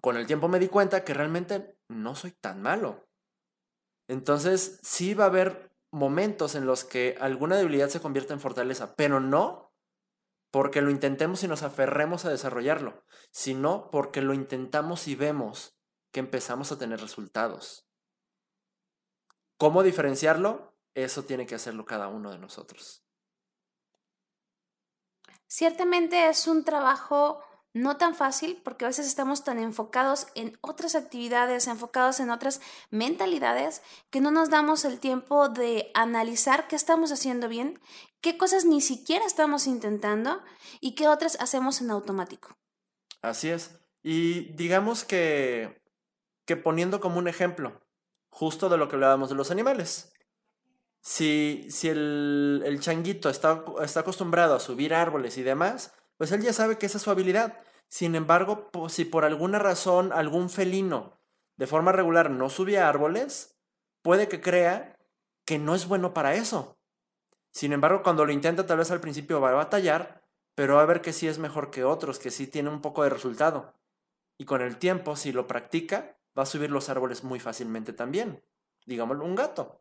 Con 0.00 0.16
el 0.16 0.26
tiempo 0.26 0.48
me 0.48 0.58
di 0.58 0.68
cuenta 0.68 1.04
que 1.04 1.14
realmente 1.14 1.78
no 1.88 2.14
soy 2.14 2.32
tan 2.32 2.60
malo. 2.60 3.09
Entonces, 4.10 4.80
sí 4.82 5.14
va 5.14 5.22
a 5.22 5.28
haber 5.28 5.70
momentos 5.92 6.56
en 6.56 6.66
los 6.66 6.82
que 6.82 7.16
alguna 7.20 7.56
debilidad 7.56 7.88
se 7.90 8.00
convierte 8.00 8.32
en 8.32 8.40
fortaleza, 8.40 8.96
pero 8.96 9.20
no 9.20 9.72
porque 10.50 10.82
lo 10.82 10.90
intentemos 10.90 11.44
y 11.44 11.48
nos 11.48 11.62
aferremos 11.62 12.24
a 12.24 12.30
desarrollarlo, 12.30 13.04
sino 13.30 13.88
porque 13.92 14.20
lo 14.20 14.34
intentamos 14.34 15.06
y 15.06 15.14
vemos 15.14 15.78
que 16.10 16.18
empezamos 16.18 16.72
a 16.72 16.78
tener 16.78 17.00
resultados. 17.00 17.86
¿Cómo 19.56 19.84
diferenciarlo? 19.84 20.74
Eso 20.94 21.22
tiene 21.22 21.46
que 21.46 21.54
hacerlo 21.54 21.84
cada 21.86 22.08
uno 22.08 22.32
de 22.32 22.38
nosotros. 22.38 23.04
Ciertamente 25.46 26.28
es 26.28 26.48
un 26.48 26.64
trabajo 26.64 27.44
no 27.72 27.96
tan 27.96 28.14
fácil 28.14 28.60
porque 28.64 28.84
a 28.84 28.88
veces 28.88 29.06
estamos 29.06 29.44
tan 29.44 29.58
enfocados 29.58 30.26
en 30.34 30.58
otras 30.60 30.94
actividades, 30.94 31.66
enfocados 31.66 32.20
en 32.20 32.30
otras 32.30 32.60
mentalidades, 32.90 33.82
que 34.10 34.20
no 34.20 34.30
nos 34.30 34.50
damos 34.50 34.84
el 34.84 34.98
tiempo 34.98 35.48
de 35.48 35.90
analizar 35.94 36.68
qué 36.68 36.76
estamos 36.76 37.12
haciendo 37.12 37.48
bien, 37.48 37.80
qué 38.20 38.36
cosas 38.36 38.64
ni 38.64 38.80
siquiera 38.80 39.24
estamos 39.24 39.66
intentando 39.66 40.42
y 40.80 40.94
qué 40.94 41.08
otras 41.08 41.40
hacemos 41.40 41.80
en 41.80 41.90
automático. 41.90 42.56
Así 43.22 43.50
es. 43.50 43.78
Y 44.02 44.52
digamos 44.54 45.04
que, 45.04 45.82
que 46.46 46.56
poniendo 46.56 47.00
como 47.00 47.18
un 47.18 47.28
ejemplo, 47.28 47.80
justo 48.30 48.68
de 48.68 48.78
lo 48.78 48.88
que 48.88 48.96
hablábamos 48.96 49.28
de 49.28 49.34
los 49.34 49.50
animales 49.50 50.12
si, 51.00 51.66
si 51.70 51.88
el, 51.88 52.62
el 52.64 52.80
changuito 52.80 53.28
está, 53.30 53.64
está 53.82 54.00
acostumbrado 54.00 54.54
a 54.54 54.60
subir 54.60 54.94
árboles 54.94 55.38
y 55.38 55.42
demás, 55.42 55.94
pues 56.20 56.32
él 56.32 56.42
ya 56.42 56.52
sabe 56.52 56.76
que 56.76 56.84
esa 56.84 56.98
es 56.98 57.02
su 57.04 57.10
habilidad. 57.10 57.62
Sin 57.88 58.14
embargo, 58.14 58.68
si 58.90 59.06
por 59.06 59.24
alguna 59.24 59.58
razón 59.58 60.12
algún 60.12 60.50
felino 60.50 61.18
de 61.56 61.66
forma 61.66 61.92
regular 61.92 62.28
no 62.28 62.50
sube 62.50 62.78
árboles, 62.78 63.56
puede 64.02 64.28
que 64.28 64.42
crea 64.42 64.98
que 65.46 65.58
no 65.58 65.74
es 65.74 65.88
bueno 65.88 66.12
para 66.12 66.34
eso. 66.34 66.76
Sin 67.54 67.72
embargo, 67.72 68.02
cuando 68.02 68.26
lo 68.26 68.32
intenta, 68.32 68.66
tal 68.66 68.76
vez 68.76 68.90
al 68.90 69.00
principio 69.00 69.40
va 69.40 69.48
a 69.48 69.54
batallar, 69.54 70.22
pero 70.54 70.74
va 70.74 70.82
a 70.82 70.84
ver 70.84 71.00
que 71.00 71.14
sí 71.14 71.26
es 71.26 71.38
mejor 71.38 71.70
que 71.70 71.84
otros, 71.84 72.18
que 72.18 72.30
sí 72.30 72.46
tiene 72.46 72.68
un 72.68 72.82
poco 72.82 73.02
de 73.02 73.08
resultado. 73.08 73.72
Y 74.36 74.44
con 74.44 74.60
el 74.60 74.76
tiempo, 74.76 75.16
si 75.16 75.32
lo 75.32 75.46
practica, 75.46 76.18
va 76.38 76.42
a 76.42 76.46
subir 76.46 76.70
los 76.70 76.90
árboles 76.90 77.24
muy 77.24 77.40
fácilmente 77.40 77.94
también. 77.94 78.44
Digámoslo, 78.84 79.24
un 79.24 79.36
gato. 79.36 79.80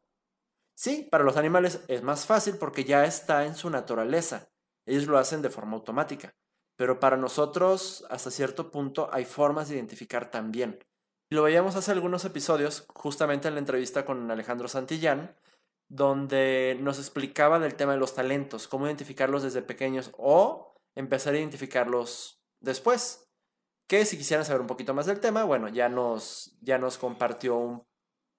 Sí, 0.74 1.06
para 1.12 1.26
los 1.26 1.36
animales 1.36 1.84
es 1.90 2.02
más 2.02 2.26
fácil 2.26 2.56
porque 2.56 2.86
ya 2.86 3.04
está 3.04 3.46
en 3.46 3.56
su 3.56 3.70
naturaleza. 3.70 4.48
Ellos 4.90 5.08
lo 5.08 5.18
hacen 5.18 5.42
de 5.42 5.50
forma 5.50 5.76
automática. 5.76 6.34
Pero 6.76 7.00
para 7.00 7.18
nosotros, 7.18 8.06
hasta 8.10 8.32
cierto 8.32 8.72
punto, 8.72 9.10
hay 9.12 9.26
formas 9.26 9.70
de 9.70 9.76
identificar 9.76 10.32
también. 10.32 10.80
Lo 11.30 11.44
veíamos 11.44 11.76
hace 11.76 11.92
algunos 11.92 12.26
episodios, 12.26 12.86
justamente 12.88 13.48
en 13.48 13.56
la 13.56 13.60
entrevista 13.60 14.06
con 14.06 14.32
Alejandro 14.32 14.68
Santillán, 14.68 15.36
donde 15.90 16.78
nos 16.82 16.98
explicaba 17.00 17.60
del 17.60 17.76
tema 17.76 17.94
de 17.94 18.00
los 18.00 18.16
talentos, 18.16 18.68
cómo 18.68 18.86
identificarlos 18.88 19.44
desde 19.44 19.62
pequeños 19.62 20.12
o 20.18 20.74
empezar 20.96 21.34
a 21.34 21.40
identificarlos 21.40 22.42
después. 22.60 23.30
Que 23.88 24.06
si 24.06 24.18
quisieran 24.18 24.46
saber 24.46 24.62
un 24.62 24.68
poquito 24.68 24.94
más 24.94 25.06
del 25.06 25.20
tema, 25.20 25.44
bueno, 25.44 25.68
ya 25.68 25.90
nos, 25.90 26.58
ya 26.62 26.78
nos 26.78 26.98
compartió 26.98 27.58
un 27.58 27.84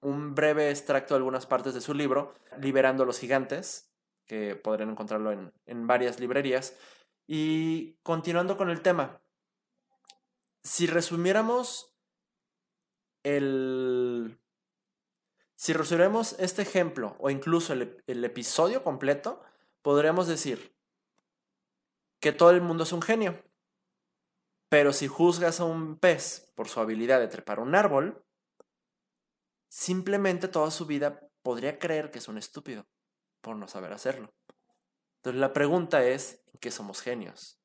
un 0.01 0.33
breve 0.35 0.69
extracto 0.69 1.13
de 1.13 1.19
algunas 1.19 1.45
partes 1.45 1.73
de 1.73 1.81
su 1.81 1.93
libro, 1.93 2.33
Liberando 2.59 3.03
a 3.03 3.05
los 3.05 3.19
Gigantes, 3.19 3.90
que 4.25 4.55
podrán 4.55 4.89
encontrarlo 4.89 5.31
en, 5.31 5.53
en 5.65 5.87
varias 5.87 6.19
librerías. 6.19 6.77
Y 7.27 7.93
continuando 8.03 8.57
con 8.57 8.69
el 8.69 8.81
tema, 8.81 9.21
si 10.63 10.87
resumiéramos 10.87 11.97
el... 13.23 14.37
Si 15.55 15.73
resumiéramos 15.73 16.33
este 16.39 16.63
ejemplo 16.63 17.15
o 17.19 17.29
incluso 17.29 17.73
el, 17.73 18.03
el 18.07 18.25
episodio 18.25 18.83
completo, 18.83 19.43
podríamos 19.83 20.27
decir 20.27 20.75
que 22.19 22.31
todo 22.31 22.49
el 22.49 22.61
mundo 22.61 22.83
es 22.83 22.91
un 22.93 23.01
genio. 23.01 23.43
Pero 24.69 24.91
si 24.91 25.07
juzgas 25.07 25.59
a 25.59 25.65
un 25.65 25.99
pez 25.99 26.51
por 26.55 26.67
su 26.67 26.79
habilidad 26.79 27.19
de 27.19 27.27
trepar 27.27 27.59
un 27.59 27.75
árbol, 27.75 28.25
simplemente 29.69 30.47
toda 30.47 30.71
su 30.71 30.85
vida 30.85 31.29
podría 31.43 31.77
creer 31.77 32.09
que 32.09 32.19
es 32.19 32.27
un 32.27 32.37
estúpido 32.37 32.87
por 33.41 33.55
no 33.55 33.67
saber 33.67 33.93
hacerlo. 33.93 34.33
Entonces 35.17 35.39
la 35.39 35.53
pregunta 35.53 36.03
es, 36.03 36.43
¿en 36.53 36.59
qué 36.59 36.71
somos 36.71 37.01
genios? 37.01 37.59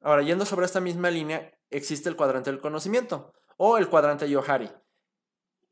Ahora, 0.00 0.22
yendo 0.22 0.46
sobre 0.46 0.66
esta 0.66 0.80
misma 0.80 1.10
línea, 1.10 1.58
existe 1.70 2.08
el 2.08 2.16
cuadrante 2.16 2.50
del 2.50 2.60
conocimiento 2.60 3.32
o 3.56 3.78
el 3.78 3.88
cuadrante 3.88 4.28
Yohari. 4.28 4.70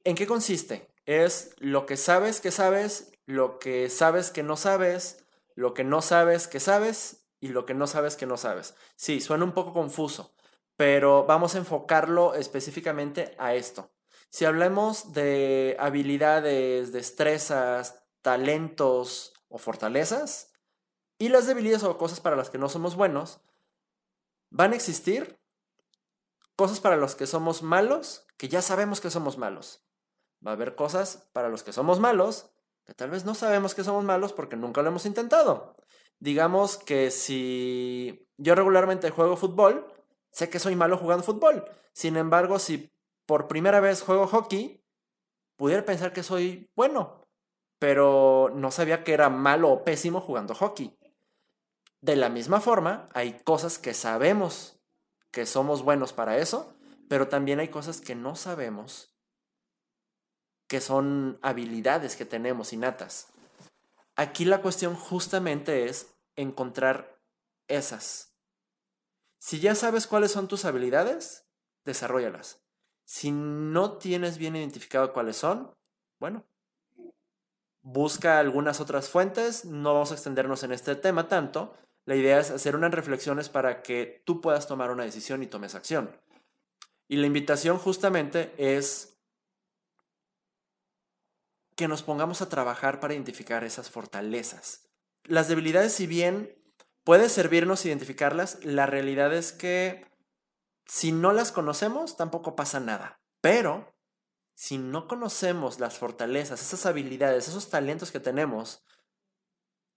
¿En 0.03 0.17
qué 0.17 0.27
consiste? 0.27 0.89
Es 1.07 1.55
lo 1.59 1.87
que 1.87 1.97
sabes 1.97 2.41
que 2.41 2.51
sabes, 2.51 3.13
lo 3.27 3.59
que 3.59 3.89
sabes 3.91 4.31
que 4.31 4.43
no 4.43 4.57
sabes, 4.57 5.25
lo 5.55 5.73
que 5.75 5.85
no 5.85 6.03
sabes 6.03 6.49
que 6.49 6.61
sabes 6.61 7.27
y 7.41 7.49
lo 7.49 7.67
que 7.67 7.75
no 7.75 7.87
sabes 7.87 8.17
que 8.17 8.27
no 8.27 8.37
sabes. 8.37 8.75
Sí, 8.97 9.21
suena 9.21 9.45
un 9.45 9.53
poco 9.53 9.73
confuso, 9.73 10.35
pero 10.77 11.25
vamos 11.27 11.55
a 11.55 11.59
enfocarlo 11.59 12.35
específicamente 12.35 13.35
a 13.39 13.55
esto. 13.55 13.93
Si 14.31 14.45
hablamos 14.45 15.13
de 15.13 15.77
habilidades, 15.79 16.93
destrezas, 16.93 18.04
talentos 18.25 19.35
o 19.49 19.59
fortalezas, 19.59 20.51
y 21.19 21.29
las 21.29 21.47
debilidades 21.47 21.85
o 21.85 21.99
cosas 21.99 22.21
para 22.21 22.37
las 22.37 22.49
que 22.49 22.59
no 22.59 22.71
somos 22.71 22.97
buenos, 22.97 23.41
van 24.51 24.73
a 24.73 24.77
existir 24.77 25.39
cosas 26.57 26.81
para 26.81 26.97
las 26.97 27.15
que 27.15 27.27
somos 27.27 27.63
malos, 27.63 28.27
que 28.39 28.49
ya 28.49 28.63
sabemos 28.63 29.03
que 29.03 29.11
somos 29.11 29.37
malos. 29.37 29.85
Va 30.45 30.53
a 30.53 30.55
haber 30.55 30.75
cosas 30.75 31.29
para 31.33 31.51
los 31.51 31.63
que 31.63 31.75
somos 31.75 32.01
malos, 32.01 32.51
que 32.87 32.95
tal 32.95 33.11
vez 33.11 33.27
no 33.27 33.35
sabemos 33.35 33.75
que 33.75 33.85
somos 33.85 34.05
malos 34.05 34.33
porque 34.33 34.57
nunca 34.57 34.81
lo 34.81 34.89
hemos 34.89 35.05
intentado. 35.05 35.77
Digamos 36.19 36.79
que 36.79 37.11
si 37.11 38.27
yo 38.39 38.55
regularmente 38.55 39.11
juego 39.11 39.37
fútbol, 39.37 39.87
sé 40.31 40.49
que 40.49 40.59
soy 40.59 40.77
malo 40.77 40.97
jugando 40.97 41.25
fútbol. 41.25 41.65
Sin 41.93 42.17
embargo, 42.17 42.59
si 42.59 42.91
por 43.27 43.49
primera 43.49 43.81
vez 43.81 44.01
juego 44.01 44.27
hockey, 44.27 44.83
pudiera 45.57 45.85
pensar 45.85 46.15
que 46.15 46.23
soy 46.23 46.71
bueno, 46.75 47.24
pero 47.85 48.51
no 48.55 48.71
sabía 48.71 49.05
que 49.05 49.13
era 49.13 49.29
malo 49.29 49.71
o 49.71 49.85
pésimo 49.85 50.23
jugando 50.23 50.55
hockey. 50.55 50.97
De 52.01 52.17
la 52.17 52.31
misma 52.31 52.63
forma, 52.63 53.11
hay 53.13 53.35
cosas 53.45 53.79
que 53.79 53.93
sabemos 53.93 54.81
que 55.31 55.45
somos 55.45 55.83
buenos 55.83 56.15
para 56.15 56.39
eso, 56.39 56.79
pero 57.11 57.29
también 57.29 57.61
hay 57.61 57.69
cosas 57.69 58.01
que 58.01 58.15
no 58.15 58.37
sabemos 58.37 59.15
que 60.67 60.81
son 60.81 61.39
habilidades 61.43 62.17
que 62.17 62.25
tenemos 62.25 62.73
innatas. 62.73 63.27
Aquí 64.17 64.47
la 64.47 64.63
cuestión 64.63 64.95
justamente 64.95 65.85
es 65.85 66.17
encontrar 66.37 67.21
esas. 67.69 68.35
Si 69.39 69.61
ya 69.61 69.75
sabes 69.75 70.07
cuáles 70.07 70.33
son 70.33 70.49
tus 70.49 70.65
habilidades, 70.65 71.47
desarrollalas. 71.85 72.65
Si 73.05 73.31
no 73.31 73.99
tienes 73.99 74.39
bien 74.39 74.57
identificado 74.57 75.13
cuáles 75.13 75.37
son, 75.37 75.77
bueno, 76.19 76.47
busca 77.85 78.39
algunas 78.39 78.81
otras 78.81 79.11
fuentes, 79.11 79.67
no 79.67 79.93
vamos 79.93 80.11
a 80.11 80.15
extendernos 80.15 80.63
en 80.65 80.73
este 80.73 80.97
tema 80.97 81.29
tanto. 81.29 81.77
La 82.07 82.17
idea 82.17 82.41
es 82.41 82.51
hacer 82.51 82.75
unas 82.75 82.93
reflexiones 82.93 83.49
para 83.49 83.83
que 83.83 84.23
tú 84.25 84.41
puedas 84.41 84.67
tomar 84.67 84.91
una 84.91 85.05
decisión 85.05 85.43
y 85.43 85.47
tomes 85.47 85.75
acción. 85.75 86.11
Y 87.09 87.17
la 87.17 87.27
invitación 87.27 87.79
justamente 87.79 88.55
es 88.57 89.19
que 91.77 91.87
nos 91.87 92.03
pongamos 92.03 92.41
a 92.41 92.49
trabajar 92.49 93.01
para 93.01 93.15
identificar 93.15 93.65
esas 93.65 93.91
fortalezas. 93.91 94.89
Las 95.25 95.49
debilidades, 95.49 95.93
si 95.93 96.07
bien 96.07 96.57
puede 97.05 97.29
servirnos 97.29 97.85
identificarlas, 97.85 98.65
la 98.65 98.87
realidad 98.87 99.35
es 99.35 99.53
que 99.53 100.07
si 100.87 101.13
no 101.13 101.33
las 101.33 101.53
conocemos, 101.53 102.17
tampoco 102.17 102.57
pasa 102.57 102.81
nada. 102.81 103.21
Pero 103.43 103.94
si 104.55 104.79
no 104.79 105.09
conocemos 105.09 105.81
las 105.81 105.99
fortalezas, 105.99 106.63
esas 106.63 106.87
habilidades, 106.87 107.49
esos 107.49 107.71
talentos 107.71 108.13
que 108.13 108.21
tenemos, 108.21 108.85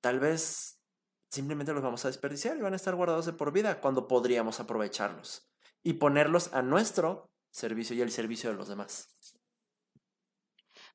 tal 0.02 0.20
vez 0.20 0.80
simplemente 1.30 1.74
los 1.74 1.84
vamos 1.84 2.04
a 2.06 2.08
desperdiciar 2.08 2.58
y 2.58 2.62
van 2.62 2.74
a 2.74 2.78
estar 2.78 2.96
guardados 2.96 3.26
de 3.26 3.34
por 3.34 3.52
vida 3.52 3.80
cuando 3.82 4.08
podríamos 4.08 4.60
aprovecharlos 4.60 5.50
y 5.84 5.94
ponerlos 5.94 6.54
a 6.54 6.62
nuestro 6.62 7.30
servicio 7.52 7.96
y 7.96 8.02
al 8.02 8.12
servicio 8.12 8.50
de 8.50 8.56
los 8.56 8.68
demás. 8.68 9.10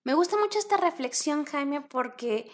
Me 0.04 0.14
gusta 0.14 0.36
mucho 0.36 0.58
esta 0.58 0.76
reflexión, 0.76 1.44
Jaime, 1.44 1.80
porque 1.80 2.50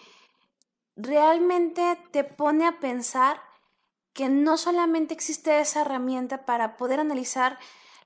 realmente 0.95 1.97
te 2.11 2.23
pone 2.23 2.67
a 2.67 2.79
pensar 2.79 3.41
que 4.13 4.29
no 4.29 4.57
solamente 4.57 5.13
existe 5.13 5.59
esa 5.59 5.81
herramienta 5.81 6.45
para 6.45 6.77
poder 6.77 6.99
analizar 6.99 7.57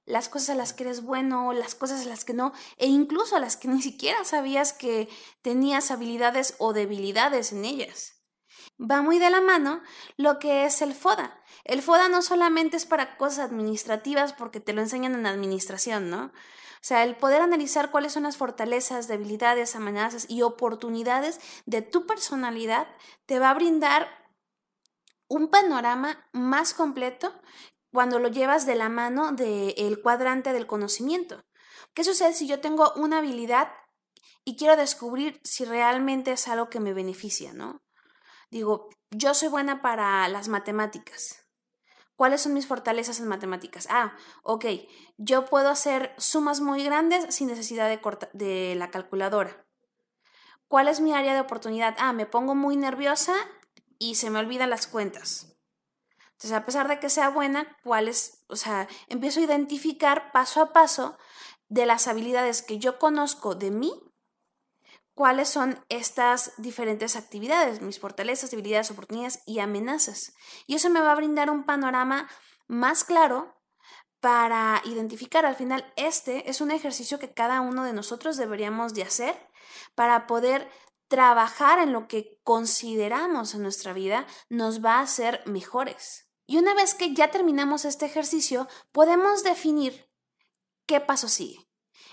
las 0.06 0.30
cosas 0.30 0.52
a 0.52 0.56
las 0.56 0.74
que 0.74 0.84
eres 0.84 1.04
bueno, 1.04 1.54
las 1.54 1.76
cosas 1.76 2.06
a 2.06 2.10
las 2.10 2.26
que 2.26 2.34
no, 2.34 2.54
e 2.78 2.88
incluso 2.88 3.36
a 3.36 3.40
las 3.40 3.58
que 3.58 3.68
ni 3.68 3.82
siquiera 3.82 4.24
sabías 4.24 4.74
que 4.74 5.10
tenías 5.42 5.92
habilidades 5.92 6.56
o 6.60 6.74
debilidades 6.74 7.52
en 7.52 7.66
ellas. 7.66 8.24
Va 8.80 9.02
muy 9.02 9.20
de 9.20 9.30
la 9.30 9.42
mano 9.42 9.82
lo 10.18 10.40
que 10.40 10.66
es 10.66 10.82
el 10.82 10.94
FODA. 10.94 11.40
El 11.64 11.82
FODA 11.82 12.10
no 12.10 12.22
solamente 12.22 12.78
es 12.78 12.86
para 12.86 13.18
cosas 13.18 13.52
administrativas 13.52 14.34
porque 14.34 14.60
te 14.60 14.74
lo 14.74 14.82
enseñan 14.82 15.14
en 15.14 15.26
administración, 15.26 16.10
¿no? 16.10 16.26
O 16.26 16.86
sea, 16.86 17.04
el 17.04 17.16
poder 17.16 17.42
analizar 17.42 17.92
cuáles 17.92 18.12
son 18.12 18.24
las 18.24 18.36
fortalezas, 18.36 19.08
debilidades, 19.08 19.76
amenazas 19.76 20.26
y 20.28 20.42
oportunidades 20.42 21.40
de 21.66 21.82
tu 21.82 22.06
personalidad 22.06 22.88
te 23.26 23.40
va 23.40 23.52
a 23.52 23.54
brindar 23.54 24.10
un 25.30 25.48
panorama 25.48 26.28
más 26.34 26.74
completo 26.74 27.34
cuando 27.94 28.18
lo 28.18 28.28
llevas 28.28 28.66
de 28.66 28.76
la 28.76 28.90
mano 28.90 29.32
del 29.34 30.02
cuadrante 30.02 30.52
del 30.52 30.66
conocimiento. 30.66 31.46
¿Qué 31.94 32.04
sucede 32.04 32.34
si 32.34 32.48
yo 32.48 32.60
tengo 32.60 32.92
una 32.96 33.20
habilidad 33.20 33.72
y 34.44 34.58
quiero 34.58 34.76
descubrir 34.76 35.40
si 35.44 35.64
realmente 35.64 36.32
es 36.32 36.48
algo 36.48 36.70
que 36.70 36.80
me 36.80 36.94
beneficia, 36.94 37.54
¿no? 37.54 37.84
Digo, 38.50 38.90
yo 39.12 39.36
soy 39.36 39.50
buena 39.50 39.84
para 39.84 40.28
las 40.28 40.48
matemáticas. 40.48 41.46
¿Cuáles 42.16 42.42
son 42.42 42.54
mis 42.54 42.66
fortalezas 42.66 43.20
en 43.20 43.28
matemáticas? 43.28 43.88
Ah, 43.92 44.18
ok, 44.42 44.66
yo 45.18 45.46
puedo 45.46 45.70
hacer 45.70 46.16
sumas 46.18 46.62
muy 46.62 46.84
grandes 46.84 47.34
sin 47.34 47.48
necesidad 47.48 47.88
de, 47.90 48.00
de 48.34 48.76
la 48.76 48.90
calculadora. 48.90 49.68
¿Cuál 50.68 50.88
es 50.88 51.00
mi 51.00 51.14
área 51.14 51.36
de 51.36 51.42
oportunidad? 51.42 51.96
Ah, 52.00 52.14
me 52.14 52.26
pongo 52.26 52.56
muy 52.56 52.76
nerviosa 52.76 53.36
y 54.00 54.16
se 54.16 54.32
me 54.32 54.40
olvidan 54.40 54.72
las 54.72 54.88
cuentas. 54.88 55.53
Entonces, 56.44 56.62
a 56.62 56.66
pesar 56.66 56.90
de 56.90 57.00
que 57.00 57.10
sea 57.10 57.30
buena, 57.30 57.78
¿cuáles? 57.86 58.44
O 58.50 58.58
sea, 58.58 58.90
empiezo 59.08 59.40
a 59.40 59.44
identificar 59.44 60.34
paso 60.34 60.62
a 60.62 60.74
paso 60.74 61.18
de 61.70 61.86
las 61.86 62.10
habilidades 62.10 62.62
que 62.62 62.80
yo 62.80 63.00
conozco 63.00 63.56
de 63.56 63.72
mí, 63.72 63.94
cuáles 65.14 65.48
son 65.48 65.82
estas 65.88 66.52
diferentes 66.58 67.16
actividades, 67.16 67.82
mis 67.82 67.98
fortalezas, 67.98 68.52
debilidades, 68.52 68.92
oportunidades 68.92 69.42
y 69.46 69.60
amenazas. 69.60 70.34
Y 70.68 70.76
eso 70.76 70.90
me 70.90 71.00
va 71.00 71.14
a 71.14 71.16
brindar 71.16 71.50
un 71.50 71.64
panorama 71.64 72.30
más 72.68 73.06
claro 73.06 73.56
para 74.20 74.82
identificar. 74.84 75.46
Al 75.46 75.56
final, 75.56 75.94
este 75.96 76.50
es 76.50 76.60
un 76.60 76.72
ejercicio 76.72 77.20
que 77.20 77.34
cada 77.34 77.62
uno 77.62 77.86
de 77.86 77.94
nosotros 77.94 78.36
deberíamos 78.36 78.94
de 78.94 79.04
hacer 79.04 79.50
para 79.96 80.28
poder 80.28 80.70
trabajar 81.08 81.80
en 81.80 81.94
lo 81.94 82.10
que 82.10 82.38
consideramos 82.44 83.54
en 83.54 83.62
nuestra 83.62 83.94
vida 83.94 84.28
nos 84.50 84.84
va 84.84 84.96
a 84.96 85.04
hacer 85.04 85.42
mejores. 85.46 86.23
Y 86.46 86.58
una 86.58 86.74
vez 86.74 86.94
que 86.94 87.14
ya 87.14 87.32
terminamos 87.32 87.86
este 87.86 88.06
ejercicio, 88.06 88.68
podemos 88.92 89.44
definir 89.44 90.10
qué 90.86 91.00
paso 91.00 91.30
sigue. 91.30 91.60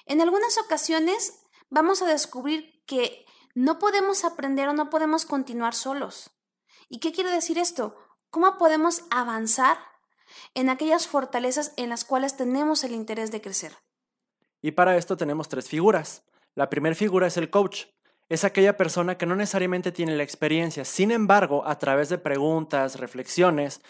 En 0.07 0.21
algunas 0.21 0.59
ocasiones 0.59 1.41
vamos 1.69 2.03
a 2.03 2.07
descubrir 2.07 2.83
que 2.87 3.27
no 3.55 3.79
podemos 3.79 4.25
aprender 4.25 4.69
o 4.69 4.73
no 4.73 4.91
podemos 4.91 5.25
continuar 5.25 5.75
solos. 5.75 6.31
¿Y 6.89 6.99
qué 6.99 7.13
quiere 7.13 7.31
decir 7.31 7.59
esto? 7.59 7.97
¿Cómo 8.31 8.59
podemos 8.59 9.05
avanzar 9.11 9.79
en 10.55 10.69
aquellas 10.69 11.09
fortalezas 11.09 11.73
en 11.77 11.89
las 11.89 12.05
cuales 12.05 12.37
tenemos 12.37 12.85
el 12.85 12.93
interés 12.93 13.31
de 13.31 13.41
crecer? 13.41 13.77
Y 14.63 14.73
para 14.73 14.97
esto 14.97 15.17
tenemos 15.17 15.49
tres 15.49 15.69
figuras. 15.69 16.23
La 16.55 16.71
primera 16.71 16.95
figura 16.95 17.27
es 17.27 17.37
el 17.37 17.51
coach. 17.51 17.87
Es 18.29 18.45
aquella 18.45 18.77
persona 18.77 19.19
que 19.19 19.27
no 19.27 19.35
necesariamente 19.35 19.91
tiene 19.91 20.17
la 20.17 20.23
experiencia, 20.23 20.85
sin 20.85 21.11
embargo, 21.11 21.67
a 21.67 21.79
través 21.79 22.09
de 22.11 22.19
preguntas, 22.19 23.01
reflexiones, 23.01 23.83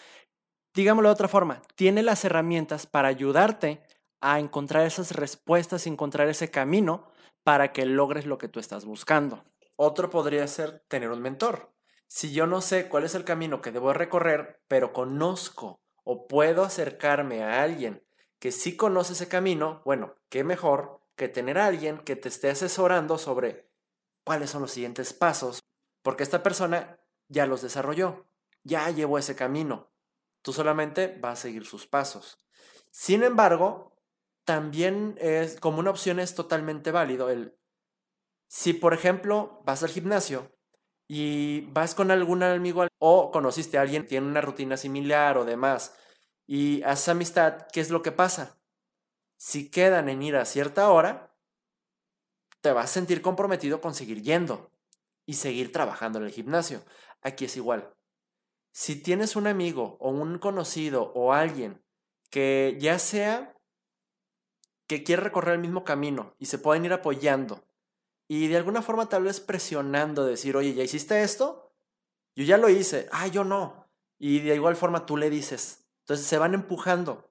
digámoslo 0.73 1.09
de 1.09 1.13
otra 1.13 1.27
forma, 1.27 1.61
tiene 1.75 2.03
las 2.03 2.23
herramientas 2.25 2.85
para 2.85 3.07
ayudarte 3.07 3.81
a 4.21 4.39
encontrar 4.39 4.85
esas 4.85 5.11
respuestas, 5.11 5.87
encontrar 5.87 6.27
ese 6.29 6.51
camino 6.51 7.07
para 7.43 7.73
que 7.73 7.85
logres 7.85 8.25
lo 8.25 8.37
que 8.37 8.47
tú 8.47 8.59
estás 8.59 8.85
buscando. 8.85 9.43
Otro 9.75 10.09
podría 10.09 10.47
ser 10.47 10.83
tener 10.87 11.09
un 11.09 11.21
mentor. 11.21 11.71
Si 12.07 12.33
yo 12.33 12.45
no 12.45 12.61
sé 12.61 12.87
cuál 12.87 13.03
es 13.03 13.15
el 13.15 13.23
camino 13.23 13.61
que 13.61 13.71
debo 13.71 13.93
recorrer, 13.93 14.61
pero 14.67 14.93
conozco 14.93 15.79
o 16.03 16.27
puedo 16.27 16.63
acercarme 16.63 17.43
a 17.43 17.63
alguien 17.63 18.03
que 18.39 18.51
sí 18.51 18.75
conoce 18.75 19.13
ese 19.13 19.27
camino, 19.27 19.81
bueno, 19.85 20.15
qué 20.29 20.43
mejor 20.43 20.99
que 21.15 21.29
tener 21.29 21.57
a 21.57 21.67
alguien 21.67 21.99
que 21.99 22.15
te 22.15 22.27
esté 22.27 22.49
asesorando 22.49 23.17
sobre 23.17 23.69
cuáles 24.23 24.49
son 24.49 24.63
los 24.63 24.71
siguientes 24.71 25.13
pasos, 25.13 25.59
porque 26.01 26.23
esta 26.23 26.41
persona 26.41 26.99
ya 27.27 27.45
los 27.45 27.61
desarrolló, 27.61 28.25
ya 28.63 28.89
llevó 28.89 29.19
ese 29.19 29.35
camino, 29.35 29.90
Tú 30.41 30.53
solamente 30.53 31.17
vas 31.21 31.39
a 31.39 31.41
seguir 31.43 31.65
sus 31.65 31.87
pasos. 31.87 32.39
Sin 32.91 33.23
embargo, 33.23 33.95
también 34.45 35.15
es 35.19 35.59
como 35.59 35.79
una 35.79 35.91
opción 35.91 36.19
es 36.19 36.35
totalmente 36.35 36.91
válido 36.91 37.29
el 37.29 37.57
si 38.47 38.73
por 38.73 38.93
ejemplo 38.93 39.61
vas 39.65 39.81
al 39.81 39.89
gimnasio 39.89 40.51
y 41.07 41.61
vas 41.71 41.95
con 41.95 42.11
algún 42.11 42.43
amigo 42.43 42.85
o 42.99 43.31
conociste 43.31 43.77
a 43.77 43.81
alguien 43.81 44.03
que 44.03 44.09
tiene 44.09 44.27
una 44.27 44.41
rutina 44.41 44.75
similar 44.77 45.37
o 45.37 45.45
demás 45.45 45.95
y 46.47 46.83
haces 46.83 47.09
amistad, 47.09 47.67
¿qué 47.71 47.79
es 47.79 47.89
lo 47.91 48.01
que 48.01 48.11
pasa? 48.11 48.59
Si 49.37 49.71
quedan 49.71 50.09
en 50.09 50.21
ir 50.21 50.35
a 50.35 50.45
cierta 50.45 50.89
hora, 50.91 51.33
te 52.61 52.71
vas 52.73 52.85
a 52.85 52.93
sentir 52.93 53.21
comprometido 53.21 53.79
con 53.81 53.93
seguir 53.93 54.21
yendo 54.21 54.69
y 55.25 55.35
seguir 55.35 55.71
trabajando 55.71 56.19
en 56.19 56.25
el 56.25 56.31
gimnasio. 56.31 56.83
Aquí 57.21 57.45
es 57.45 57.55
igual. 57.55 57.93
Si 58.71 58.95
tienes 58.95 59.35
un 59.35 59.47
amigo 59.47 59.97
o 59.99 60.09
un 60.09 60.39
conocido 60.39 61.11
o 61.13 61.33
alguien 61.33 61.83
que 62.29 62.77
ya 62.79 62.99
sea 62.99 63.57
que 64.87 65.03
quiere 65.03 65.21
recorrer 65.21 65.55
el 65.55 65.61
mismo 65.61 65.83
camino 65.83 66.35
y 66.39 66.45
se 66.45 66.57
pueden 66.57 66.85
ir 66.85 66.93
apoyando 66.93 67.63
y 68.33 68.47
de 68.47 68.55
alguna 68.55 68.81
forma 68.81 69.09
tal 69.09 69.23
vez 69.23 69.41
presionando, 69.41 70.25
decir, 70.25 70.55
oye, 70.55 70.73
¿ya 70.73 70.83
hiciste 70.83 71.21
esto? 71.21 71.73
Yo 72.33 72.45
ya 72.45 72.57
lo 72.57 72.69
hice, 72.69 73.09
ah, 73.11 73.27
yo 73.27 73.43
no. 73.43 73.89
Y 74.17 74.39
de 74.39 74.55
igual 74.55 74.77
forma 74.77 75.05
tú 75.05 75.17
le 75.17 75.29
dices. 75.29 75.85
Entonces 76.03 76.25
se 76.27 76.37
van 76.37 76.53
empujando. 76.53 77.29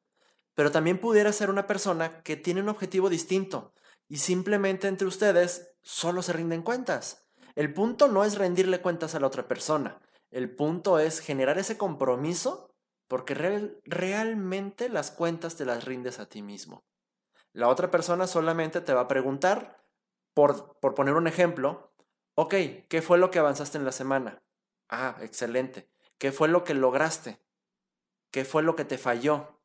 Pero 0.53 0.71
también 0.71 0.99
pudiera 0.99 1.33
ser 1.33 1.49
una 1.49 1.67
persona 1.67 2.23
que 2.23 2.37
tiene 2.37 2.61
un 2.61 2.69
objetivo 2.69 3.09
distinto 3.09 3.73
y 4.09 4.19
simplemente 4.19 4.89
entre 4.89 5.07
ustedes 5.07 5.75
solo 5.81 6.21
se 6.21 6.35
rinden 6.35 6.61
cuentas. 6.61 7.27
El 7.55 7.73
punto 7.73 8.09
no 8.09 8.23
es 8.23 8.37
rendirle 8.37 8.83
cuentas 8.83 9.15
a 9.15 9.21
la 9.21 9.29
otra 9.29 9.49
persona. 9.49 10.03
El 10.31 10.55
punto 10.55 10.99
es 10.99 11.21
generar 11.21 11.59
ese 11.59 11.77
compromiso 11.77 12.71
porque 13.09 13.35
realmente 13.85 14.89
las 14.89 15.11
cuentas 15.11 15.57
te 15.57 15.65
las 15.65 15.85
rindes 15.85 16.21
a 16.21 16.29
ti 16.29 16.43
mismo. 16.43 16.85
La 17.53 17.69
otra 17.69 17.91
persona 17.91 18.29
solamente 18.29 18.81
te 18.81 18.95
va 18.95 19.03
a 19.03 19.09
preguntar, 19.09 19.85
por, 20.35 20.79
por 20.79 20.95
poner 20.95 21.15
un 21.15 21.27
ejemplo, 21.27 21.93
ok, 22.37 22.55
¿qué 22.89 23.03
fue 23.03 23.19
lo 23.19 23.33
que 23.33 23.41
avanzaste 23.41 23.79
en 23.79 23.85
la 23.85 23.91
semana? 23.93 24.43
Ah, 24.89 25.17
excelente. 25.21 25.91
¿Qué 26.19 26.31
fue 26.31 26.47
lo 26.47 26.63
que 26.63 26.75
lograste? 26.75 27.41
¿Qué 28.31 28.45
fue 28.45 28.63
lo 28.63 28.77
que 28.77 28.85
te 28.85 28.99
falló? 28.99 29.61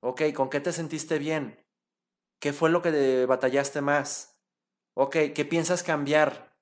Ok, 0.00 0.22
¿con 0.34 0.48
qué 0.48 0.60
te 0.60 0.72
sentiste 0.72 1.18
bien? 1.18 1.66
¿Qué 2.38 2.52
fue 2.52 2.70
lo 2.70 2.80
que 2.80 3.26
batallaste 3.26 3.80
más? 3.80 4.38
Ok, 4.94 5.16
¿qué 5.34 5.44
piensas 5.44 5.82
cambiar? 5.82 6.56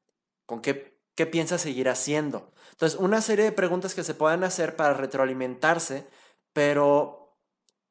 ¿Con 0.47 0.61
qué 0.63 0.92
¿Qué 1.14 1.27
piensas 1.27 1.61
seguir 1.61 1.88
haciendo? 1.88 2.53
Entonces, 2.70 2.98
una 2.98 3.20
serie 3.20 3.44
de 3.44 3.53
preguntas 3.53 3.94
que 3.94 4.05
se 4.05 4.14
pueden 4.14 4.44
hacer 4.44 4.77
para 4.77 4.94
retroalimentarse, 4.94 6.09
pero 6.53 7.37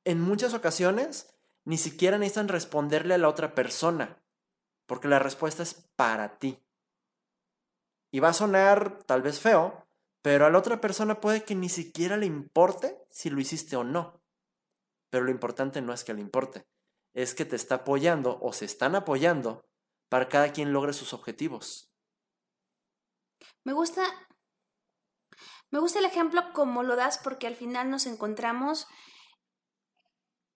en 0.04 0.20
muchas 0.20 0.54
ocasiones 0.54 1.34
ni 1.64 1.78
siquiera 1.78 2.18
necesitan 2.18 2.48
responderle 2.48 3.14
a 3.14 3.20
la 3.20 3.30
otra 3.30 3.54
persona, 3.54 4.24
porque 4.88 5.08
la 5.08 5.20
respuesta 5.20 5.62
es 5.62 5.76
para 5.96 6.40
ti. 6.40 6.60
Y 8.12 8.20
va 8.20 8.30
a 8.30 8.34
sonar 8.34 9.04
tal 9.04 9.22
vez 9.22 9.40
feo, 9.40 9.86
pero 10.22 10.46
a 10.46 10.50
la 10.50 10.58
otra 10.58 10.82
persona 10.82 11.22
puede 11.22 11.44
que 11.44 11.56
ni 11.56 11.70
siquiera 11.70 12.18
le 12.18 12.26
importe 12.26 12.98
si 13.10 13.30
lo 13.30 13.40
hiciste 13.40 13.76
o 13.76 13.84
no. 13.84 14.20
Pero 15.10 15.26
lo 15.26 15.32
importante 15.32 15.82
no 15.82 15.94
es 15.94 16.04
que 16.04 16.14
le 16.14 16.22
importe, 16.22 16.66
es 17.14 17.36
que 17.36 17.46
te 17.46 17.56
está 17.56 17.76
apoyando 17.76 18.40
o 18.42 18.52
se 18.54 18.66
están 18.66 18.96
apoyando 18.96 19.64
para 20.10 20.28
cada 20.28 20.52
quien 20.52 20.74
logre 20.74 20.94
sus 20.94 21.14
objetivos. 21.14 21.91
Me 23.64 23.74
gusta 23.74 24.04
me 25.72 25.80
gusta 25.80 26.00
el 26.00 26.06
ejemplo 26.06 26.52
como 26.54 26.84
lo 26.84 26.96
das 26.96 27.18
porque 27.18 27.48
al 27.48 27.56
final 27.56 27.90
nos 27.90 28.06
encontramos 28.06 28.88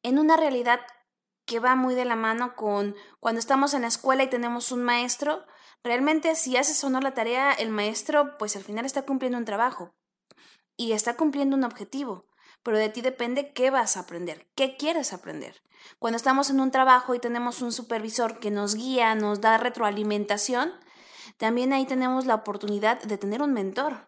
en 0.04 0.20
una 0.20 0.36
realidad 0.36 0.82
que 1.46 1.60
va 1.60 1.76
muy 1.76 1.96
de 1.96 2.06
la 2.06 2.16
mano 2.16 2.56
con 2.56 2.96
cuando 3.20 3.40
estamos 3.40 3.74
en 3.74 3.84
la 3.84 3.88
escuela 3.88 4.24
y 4.24 4.30
tenemos 4.30 4.72
un 4.72 4.84
maestro. 4.84 5.46
Realmente 5.84 6.36
si 6.36 6.58
haces 6.58 6.84
o 6.84 6.90
no 6.90 7.00
la 7.00 7.14
tarea, 7.14 7.54
el 7.54 7.70
maestro 7.70 8.38
pues 8.38 8.56
al 8.56 8.64
final 8.64 8.86
está 8.86 9.04
cumpliendo 9.04 9.38
un 9.38 9.46
trabajo 9.46 9.96
y 10.76 10.92
está 10.92 11.16
cumpliendo 11.16 11.56
un 11.56 11.64
objetivo. 11.64 12.28
Pero 12.64 12.78
de 12.78 12.90
ti 12.90 13.02
depende 13.02 13.54
qué 13.54 13.70
vas 13.70 13.96
a 13.96 14.02
aprender, 14.02 14.48
qué 14.56 14.76
quieres 14.76 15.14
aprender. 15.14 15.62
Cuando 16.00 16.18
estamos 16.18 16.50
en 16.50 16.60
un 16.60 16.72
trabajo 16.72 17.14
y 17.14 17.20
tenemos 17.20 17.62
un 17.62 17.72
supervisor 17.72 18.40
que 18.40 18.50
nos 18.50 18.74
guía, 18.74 19.14
nos 19.14 19.40
da 19.40 19.58
retroalimentación, 19.60 20.74
también 21.38 21.74
ahí 21.74 21.86
tenemos 21.86 22.26
la 22.26 22.36
oportunidad 22.36 23.02
de 23.02 23.18
tener 23.18 23.42
un 23.42 23.54
mentor 23.54 24.08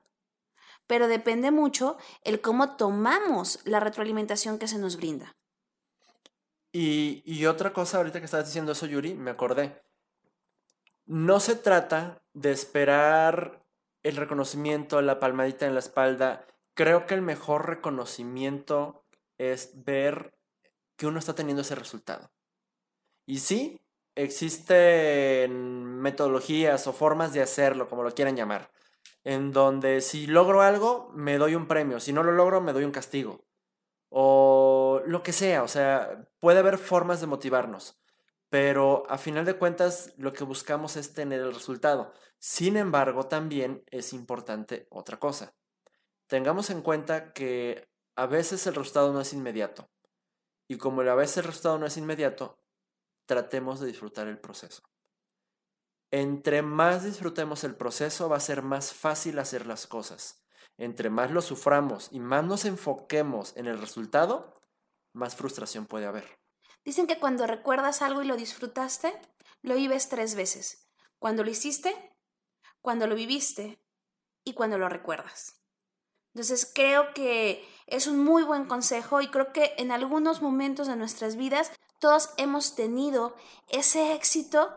pero 0.87 1.07
depende 1.07 1.51
mucho 1.51 1.97
el 2.23 2.41
cómo 2.41 2.77
tomamos 2.77 3.59
la 3.65 3.79
retroalimentación 3.79 4.57
que 4.57 4.67
se 4.67 4.79
nos 4.79 4.95
brinda. 4.95 5.35
Y, 6.71 7.45
otra 7.45 7.73
cosa, 7.73 7.97
ahorita 7.97 8.19
que 8.19 8.25
estabas 8.25 8.45
diciendo 8.45 8.71
eso, 8.71 8.85
Yuri, 8.85 9.15
me 9.15 9.31
acordé. 9.31 9.81
No 11.05 11.39
se 11.39 11.55
trata 11.55 12.21
de 12.33 12.51
esperar 12.51 13.65
el 14.03 14.15
reconocimiento, 14.15 15.01
la 15.01 15.19
palmadita 15.19 15.65
en 15.65 15.73
la 15.73 15.79
espalda. 15.79 16.45
Creo 16.75 17.07
que 17.07 17.15
el 17.15 17.23
mejor 17.23 17.67
reconocimiento 17.67 19.05
es 19.39 19.71
ver 19.85 20.37
que 20.97 21.07
uno 21.07 21.17
está 21.17 21.33
teniendo 21.33 21.63
ese 21.63 21.73
resultado. 21.73 22.31
Y 23.25 23.39
sí, 23.39 23.81
existen 24.17 26.01
metodologías 26.01 26.87
o 26.87 26.93
formas 26.93 27.33
de 27.33 27.41
hacerlo, 27.41 27.87
como 27.87 28.03
lo 28.03 28.11
quieran 28.11 28.35
llamar 28.35 28.69
en 29.27 29.51
donde 29.51 29.99
si 29.99 30.25
logro 30.25 30.61
algo, 30.61 31.11
me 31.13 31.37
doy 31.37 31.53
un 31.53 31.67
premio, 31.67 31.99
si 31.99 32.13
no 32.13 32.23
lo 32.23 32.31
logro, 32.31 32.61
me 32.61 32.71
doy 32.71 32.85
un 32.85 32.91
castigo. 32.91 33.45
O 34.07 35.01
lo 35.05 35.21
que 35.21 35.33
sea, 35.33 35.63
o 35.63 35.67
sea, 35.67 36.29
puede 36.39 36.59
haber 36.59 36.77
formas 36.77 37.19
de 37.19 37.27
motivarnos, 37.27 37.99
pero 38.47 39.03
a 39.09 39.17
final 39.17 39.43
de 39.43 39.57
cuentas 39.57 40.13
lo 40.15 40.31
que 40.31 40.45
buscamos 40.45 40.95
es 40.95 41.13
tener 41.13 41.41
el 41.41 41.53
resultado. 41.53 42.13
Sin 42.39 42.77
embargo, 42.77 43.27
también 43.27 43.83
es 43.91 44.13
importante 44.13 44.87
otra 44.89 45.19
cosa. 45.19 45.53
Tengamos 46.27 46.69
en 46.69 46.81
cuenta 46.81 47.33
que 47.33 47.89
a 48.15 48.27
veces 48.27 48.65
el 48.65 48.75
resultado 48.75 49.11
no 49.11 49.19
es 49.19 49.33
inmediato. 49.33 49.89
Y 50.69 50.77
como 50.77 51.01
a 51.01 51.15
veces 51.15 51.39
el 51.39 51.43
resultado 51.43 51.77
no 51.79 51.85
es 51.85 51.97
inmediato, 51.97 52.59
tratemos 53.27 53.79
de 53.79 53.87
disfrutar 53.87 54.27
el 54.27 54.39
proceso. 54.39 54.81
Entre 56.09 56.61
más 56.61 57.03
disfrutemos 57.03 57.63
el 57.63 57.75
proceso, 57.75 58.29
va 58.29 58.37
a 58.37 58.41
ser 58.41 58.63
más 58.63 58.93
fácil 58.93 59.37
hacer 59.39 59.67
las 59.67 59.85
cosas. 59.85 60.43
Entre 60.77 61.09
más 61.09 61.31
lo 61.31 61.41
suframos 61.41 62.09
y 62.11 62.19
más 62.19 62.43
nos 62.43 62.65
enfoquemos 62.65 63.55
en 63.57 63.67
el 63.67 63.79
resultado, 63.79 64.53
más 65.13 65.35
frustración 65.35 65.85
puede 65.85 66.05
haber. 66.05 66.39
Dicen 66.85 67.07
que 67.07 67.19
cuando 67.19 67.45
recuerdas 67.45 68.01
algo 68.01 68.21
y 68.21 68.27
lo 68.27 68.37
disfrutaste, 68.37 69.13
lo 69.61 69.75
vives 69.75 70.07
tres 70.07 70.35
veces. 70.35 70.87
Cuando 71.19 71.43
lo 71.43 71.49
hiciste, 71.49 71.93
cuando 72.81 73.07
lo 73.07 73.15
viviste 73.15 73.79
y 74.45 74.53
cuando 74.53 74.77
lo 74.77 74.87
recuerdas. 74.87 75.61
Entonces 76.33 76.71
creo 76.73 77.13
que 77.13 77.67
es 77.87 78.07
un 78.07 78.23
muy 78.23 78.43
buen 78.43 78.65
consejo 78.65 79.21
y 79.21 79.27
creo 79.29 79.51
que 79.51 79.73
en 79.77 79.91
algunos 79.91 80.41
momentos 80.41 80.87
de 80.87 80.95
nuestras 80.95 81.35
vidas 81.35 81.71
todos 81.99 82.29
hemos 82.37 82.75
tenido 82.75 83.35
ese 83.69 84.13
éxito 84.13 84.75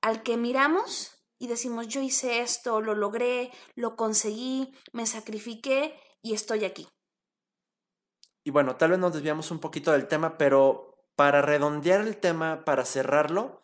al 0.00 0.22
que 0.22 0.36
miramos 0.36 1.14
y 1.38 1.46
decimos, 1.46 1.88
yo 1.88 2.00
hice 2.00 2.40
esto, 2.40 2.80
lo 2.80 2.94
logré, 2.94 3.50
lo 3.74 3.96
conseguí, 3.96 4.74
me 4.92 5.06
sacrifiqué 5.06 5.98
y 6.22 6.34
estoy 6.34 6.64
aquí. 6.64 6.88
Y 8.44 8.50
bueno, 8.50 8.76
tal 8.76 8.90
vez 8.90 8.98
nos 8.98 9.12
desviamos 9.12 9.50
un 9.50 9.58
poquito 9.58 9.92
del 9.92 10.06
tema, 10.06 10.36
pero 10.36 10.94
para 11.16 11.42
redondear 11.42 12.02
el 12.02 12.18
tema, 12.18 12.64
para 12.64 12.84
cerrarlo, 12.84 13.62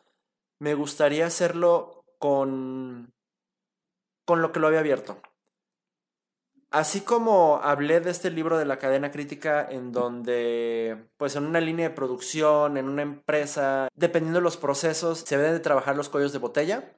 me 0.58 0.74
gustaría 0.74 1.26
hacerlo 1.26 2.04
con, 2.18 3.12
con 4.24 4.42
lo 4.42 4.52
que 4.52 4.60
lo 4.60 4.66
había 4.66 4.80
abierto. 4.80 5.20
Así 6.72 7.00
como 7.00 7.58
hablé 7.64 7.98
de 8.00 8.10
este 8.10 8.30
libro 8.30 8.56
de 8.56 8.64
la 8.64 8.78
cadena 8.78 9.10
crítica 9.10 9.66
en 9.68 9.90
donde, 9.90 11.08
pues 11.16 11.34
en 11.34 11.44
una 11.44 11.60
línea 11.60 11.88
de 11.88 11.94
producción, 11.96 12.76
en 12.76 12.88
una 12.88 13.02
empresa, 13.02 13.88
dependiendo 13.96 14.38
de 14.38 14.44
los 14.44 14.56
procesos, 14.56 15.18
se 15.26 15.36
deben 15.36 15.54
de 15.54 15.60
trabajar 15.60 15.96
los 15.96 16.08
cuellos 16.08 16.32
de 16.32 16.38
botella. 16.38 16.96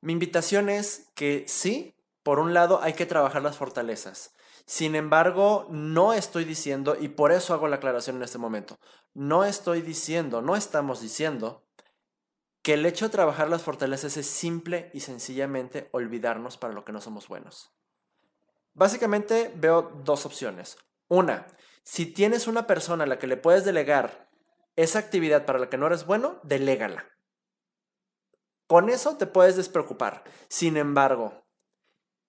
Mi 0.00 0.14
invitación 0.14 0.70
es 0.70 1.10
que 1.14 1.44
sí, 1.46 1.94
por 2.22 2.38
un 2.38 2.54
lado 2.54 2.80
hay 2.82 2.94
que 2.94 3.04
trabajar 3.04 3.42
las 3.42 3.58
fortalezas. 3.58 4.34
Sin 4.64 4.94
embargo, 4.94 5.66
no 5.68 6.14
estoy 6.14 6.44
diciendo, 6.46 6.96
y 6.98 7.08
por 7.08 7.32
eso 7.32 7.52
hago 7.52 7.68
la 7.68 7.76
aclaración 7.76 8.16
en 8.16 8.22
este 8.22 8.38
momento, 8.38 8.78
no 9.12 9.44
estoy 9.44 9.82
diciendo, 9.82 10.40
no 10.40 10.56
estamos 10.56 11.02
diciendo 11.02 11.66
que 12.62 12.74
el 12.74 12.86
hecho 12.86 13.06
de 13.06 13.12
trabajar 13.12 13.50
las 13.50 13.62
fortalezas 13.62 14.16
es 14.16 14.26
simple 14.26 14.90
y 14.94 15.00
sencillamente 15.00 15.90
olvidarnos 15.92 16.56
para 16.56 16.72
lo 16.72 16.84
que 16.84 16.92
no 16.92 17.02
somos 17.02 17.28
buenos. 17.28 17.74
Básicamente 18.80 19.52
veo 19.56 19.92
dos 20.06 20.24
opciones. 20.24 20.78
Una, 21.06 21.46
si 21.82 22.06
tienes 22.06 22.46
una 22.46 22.66
persona 22.66 23.04
a 23.04 23.06
la 23.06 23.18
que 23.18 23.26
le 23.26 23.36
puedes 23.36 23.62
delegar 23.62 24.30
esa 24.74 24.98
actividad 24.98 25.44
para 25.44 25.58
la 25.58 25.68
que 25.68 25.76
no 25.76 25.86
eres 25.86 26.06
bueno, 26.06 26.40
delégala. 26.44 27.04
Con 28.66 28.88
eso 28.88 29.18
te 29.18 29.26
puedes 29.26 29.56
despreocupar. 29.56 30.24
Sin 30.48 30.78
embargo, 30.78 31.44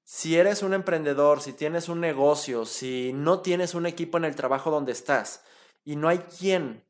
si 0.04 0.38
eres 0.38 0.62
un 0.62 0.74
emprendedor, 0.74 1.42
si 1.42 1.54
tienes 1.54 1.88
un 1.88 2.02
negocio, 2.02 2.66
si 2.66 3.14
no 3.14 3.40
tienes 3.40 3.74
un 3.74 3.86
equipo 3.86 4.18
en 4.18 4.26
el 4.26 4.36
trabajo 4.36 4.72
donde 4.72 4.92
estás 4.92 5.46
y 5.86 5.96
no 5.96 6.10
hay 6.10 6.18
quien 6.18 6.86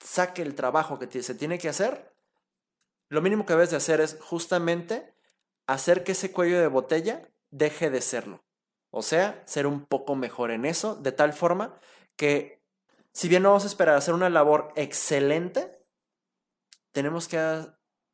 saque 0.00 0.40
el 0.40 0.54
trabajo 0.54 0.98
que 0.98 1.22
se 1.22 1.34
tiene 1.34 1.58
que 1.58 1.68
hacer, 1.68 2.16
lo 3.10 3.20
mínimo 3.20 3.44
que 3.44 3.52
debes 3.52 3.72
de 3.72 3.76
hacer 3.76 4.00
es 4.00 4.16
justamente 4.22 5.14
hacer 5.66 6.02
que 6.02 6.12
ese 6.12 6.32
cuello 6.32 6.58
de 6.58 6.68
botella 6.68 7.28
deje 7.50 7.90
de 7.90 8.00
serlo. 8.00 8.43
O 8.96 9.02
sea, 9.02 9.42
ser 9.44 9.66
un 9.66 9.84
poco 9.84 10.14
mejor 10.14 10.52
en 10.52 10.64
eso, 10.64 10.94
de 10.94 11.10
tal 11.10 11.32
forma 11.32 11.74
que 12.14 12.62
si 13.12 13.28
bien 13.28 13.42
no 13.42 13.48
vamos 13.48 13.64
a 13.64 13.66
esperar 13.66 13.96
a 13.96 13.98
hacer 13.98 14.14
una 14.14 14.30
labor 14.30 14.68
excelente, 14.76 15.84
tenemos 16.92 17.26
que 17.26 17.66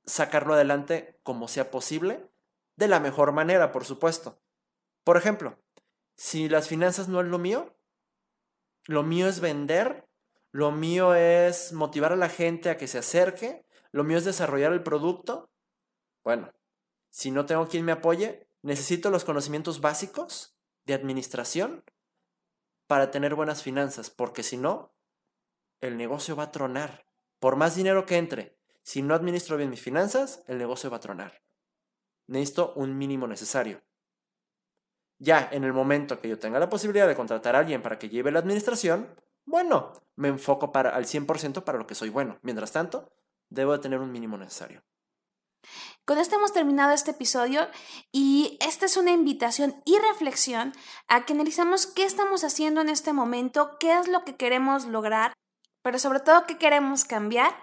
sacarlo 0.06 0.54
adelante 0.54 1.20
como 1.22 1.48
sea 1.48 1.70
posible, 1.70 2.30
de 2.76 2.88
la 2.88 2.98
mejor 2.98 3.32
manera, 3.32 3.72
por 3.72 3.84
supuesto. 3.84 4.40
Por 5.04 5.18
ejemplo, 5.18 5.58
si 6.16 6.48
las 6.48 6.66
finanzas 6.66 7.08
no 7.08 7.20
es 7.20 7.26
lo 7.26 7.36
mío, 7.36 7.76
lo 8.86 9.02
mío 9.02 9.28
es 9.28 9.40
vender, 9.40 10.08
lo 10.50 10.72
mío 10.72 11.14
es 11.14 11.74
motivar 11.74 12.14
a 12.14 12.16
la 12.16 12.30
gente 12.30 12.70
a 12.70 12.78
que 12.78 12.88
se 12.88 12.96
acerque, 12.96 13.66
lo 13.92 14.02
mío 14.02 14.16
es 14.16 14.24
desarrollar 14.24 14.72
el 14.72 14.82
producto. 14.82 15.50
Bueno, 16.24 16.50
si 17.10 17.30
no 17.30 17.44
tengo 17.44 17.68
quien 17.68 17.84
me 17.84 17.92
apoye, 17.92 18.48
necesito 18.62 19.10
los 19.10 19.26
conocimientos 19.26 19.82
básicos 19.82 20.56
de 20.84 20.94
administración 20.94 21.84
para 22.86 23.10
tener 23.10 23.34
buenas 23.34 23.62
finanzas, 23.62 24.10
porque 24.10 24.42
si 24.42 24.56
no, 24.56 24.92
el 25.80 25.96
negocio 25.96 26.36
va 26.36 26.44
a 26.44 26.50
tronar. 26.50 27.06
Por 27.38 27.56
más 27.56 27.76
dinero 27.76 28.04
que 28.06 28.16
entre, 28.16 28.58
si 28.82 29.02
no 29.02 29.14
administro 29.14 29.56
bien 29.56 29.70
mis 29.70 29.80
finanzas, 29.80 30.42
el 30.46 30.58
negocio 30.58 30.90
va 30.90 30.96
a 30.96 31.00
tronar. 31.00 31.42
Necesito 32.26 32.72
un 32.74 32.98
mínimo 32.98 33.26
necesario. 33.26 33.82
Ya 35.18 35.48
en 35.52 35.64
el 35.64 35.72
momento 35.72 36.20
que 36.20 36.28
yo 36.28 36.38
tenga 36.38 36.58
la 36.58 36.70
posibilidad 36.70 37.06
de 37.06 37.14
contratar 37.14 37.54
a 37.54 37.60
alguien 37.60 37.82
para 37.82 37.98
que 37.98 38.08
lleve 38.08 38.32
la 38.32 38.38
administración, 38.38 39.14
bueno, 39.44 39.92
me 40.16 40.28
enfoco 40.28 40.72
para, 40.72 40.90
al 40.90 41.04
100% 41.04 41.64
para 41.64 41.78
lo 41.78 41.86
que 41.86 41.94
soy 41.94 42.08
bueno. 42.08 42.38
Mientras 42.42 42.72
tanto, 42.72 43.12
debo 43.48 43.72
de 43.72 43.78
tener 43.80 44.00
un 44.00 44.12
mínimo 44.12 44.36
necesario. 44.36 44.82
Con 46.10 46.18
esto 46.18 46.34
hemos 46.34 46.52
terminado 46.52 46.90
este 46.90 47.12
episodio 47.12 47.68
y 48.10 48.58
esta 48.60 48.86
es 48.86 48.96
una 48.96 49.12
invitación 49.12 49.80
y 49.84 49.96
reflexión 50.10 50.72
a 51.06 51.24
que 51.24 51.34
analizamos 51.34 51.86
qué 51.86 52.02
estamos 52.02 52.42
haciendo 52.42 52.80
en 52.80 52.88
este 52.88 53.12
momento, 53.12 53.76
qué 53.78 53.96
es 53.96 54.08
lo 54.08 54.24
que 54.24 54.34
queremos 54.34 54.86
lograr, 54.86 55.32
pero 55.84 56.00
sobre 56.00 56.18
todo 56.18 56.46
qué 56.48 56.58
queremos 56.58 57.04
cambiar. 57.04 57.54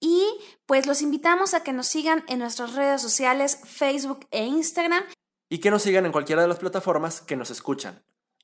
Y 0.00 0.24
pues 0.64 0.86
los 0.86 1.02
invitamos 1.02 1.52
a 1.52 1.64
que 1.64 1.74
nos 1.74 1.86
sigan 1.86 2.24
en 2.28 2.38
nuestras 2.38 2.72
redes 2.72 3.02
sociales, 3.02 3.60
Facebook 3.66 4.26
e 4.30 4.46
Instagram. 4.46 5.04
Y 5.50 5.58
que 5.58 5.70
nos 5.70 5.82
sigan 5.82 6.06
en 6.06 6.12
cualquiera 6.12 6.40
de 6.40 6.48
las 6.48 6.58
plataformas 6.58 7.20
que 7.20 7.36
nos 7.36 7.50
escuchan. 7.50 8.02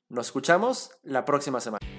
Nos 0.09 0.27
escuchamos 0.27 0.91
la 1.01 1.25
próxima 1.25 1.59
semana. 1.59 1.92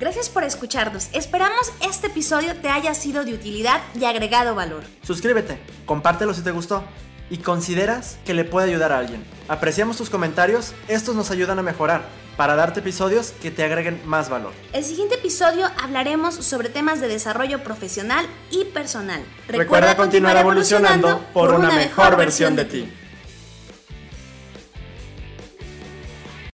Gracias 0.00 0.28
por 0.28 0.42
escucharnos. 0.42 1.08
Esperamos 1.12 1.72
este 1.88 2.08
episodio 2.08 2.56
te 2.56 2.68
haya 2.68 2.94
sido 2.94 3.24
de 3.24 3.32
utilidad 3.32 3.80
y 3.98 4.04
agregado 4.04 4.54
valor. 4.54 4.82
Suscríbete, 5.02 5.58
compártelo 5.86 6.34
si 6.34 6.42
te 6.42 6.50
gustó 6.50 6.82
y 7.30 7.38
consideras 7.38 8.18
que 8.24 8.34
le 8.34 8.44
puede 8.44 8.68
ayudar 8.68 8.92
a 8.92 8.98
alguien. 8.98 9.24
Apreciamos 9.46 9.96
tus 9.96 10.10
comentarios, 10.10 10.74
estos 10.88 11.14
nos 11.14 11.30
ayudan 11.30 11.58
a 11.58 11.62
mejorar 11.62 12.02
para 12.36 12.56
darte 12.56 12.80
episodios 12.80 13.32
que 13.40 13.52
te 13.52 13.62
agreguen 13.62 14.00
más 14.04 14.28
valor. 14.28 14.52
El 14.72 14.84
siguiente 14.84 15.14
episodio 15.14 15.68
hablaremos 15.80 16.34
sobre 16.34 16.68
temas 16.68 17.00
de 17.00 17.06
desarrollo 17.06 17.62
profesional 17.62 18.26
y 18.50 18.64
personal. 18.64 19.22
Recuerda, 19.46 19.96
continuar 19.96 20.36
evolucionando 20.36 21.24
por 21.32 21.54
una 21.54 21.70
mejor 21.70 22.16
versión 22.16 22.56
de 22.56 22.64
ti. 22.64 22.92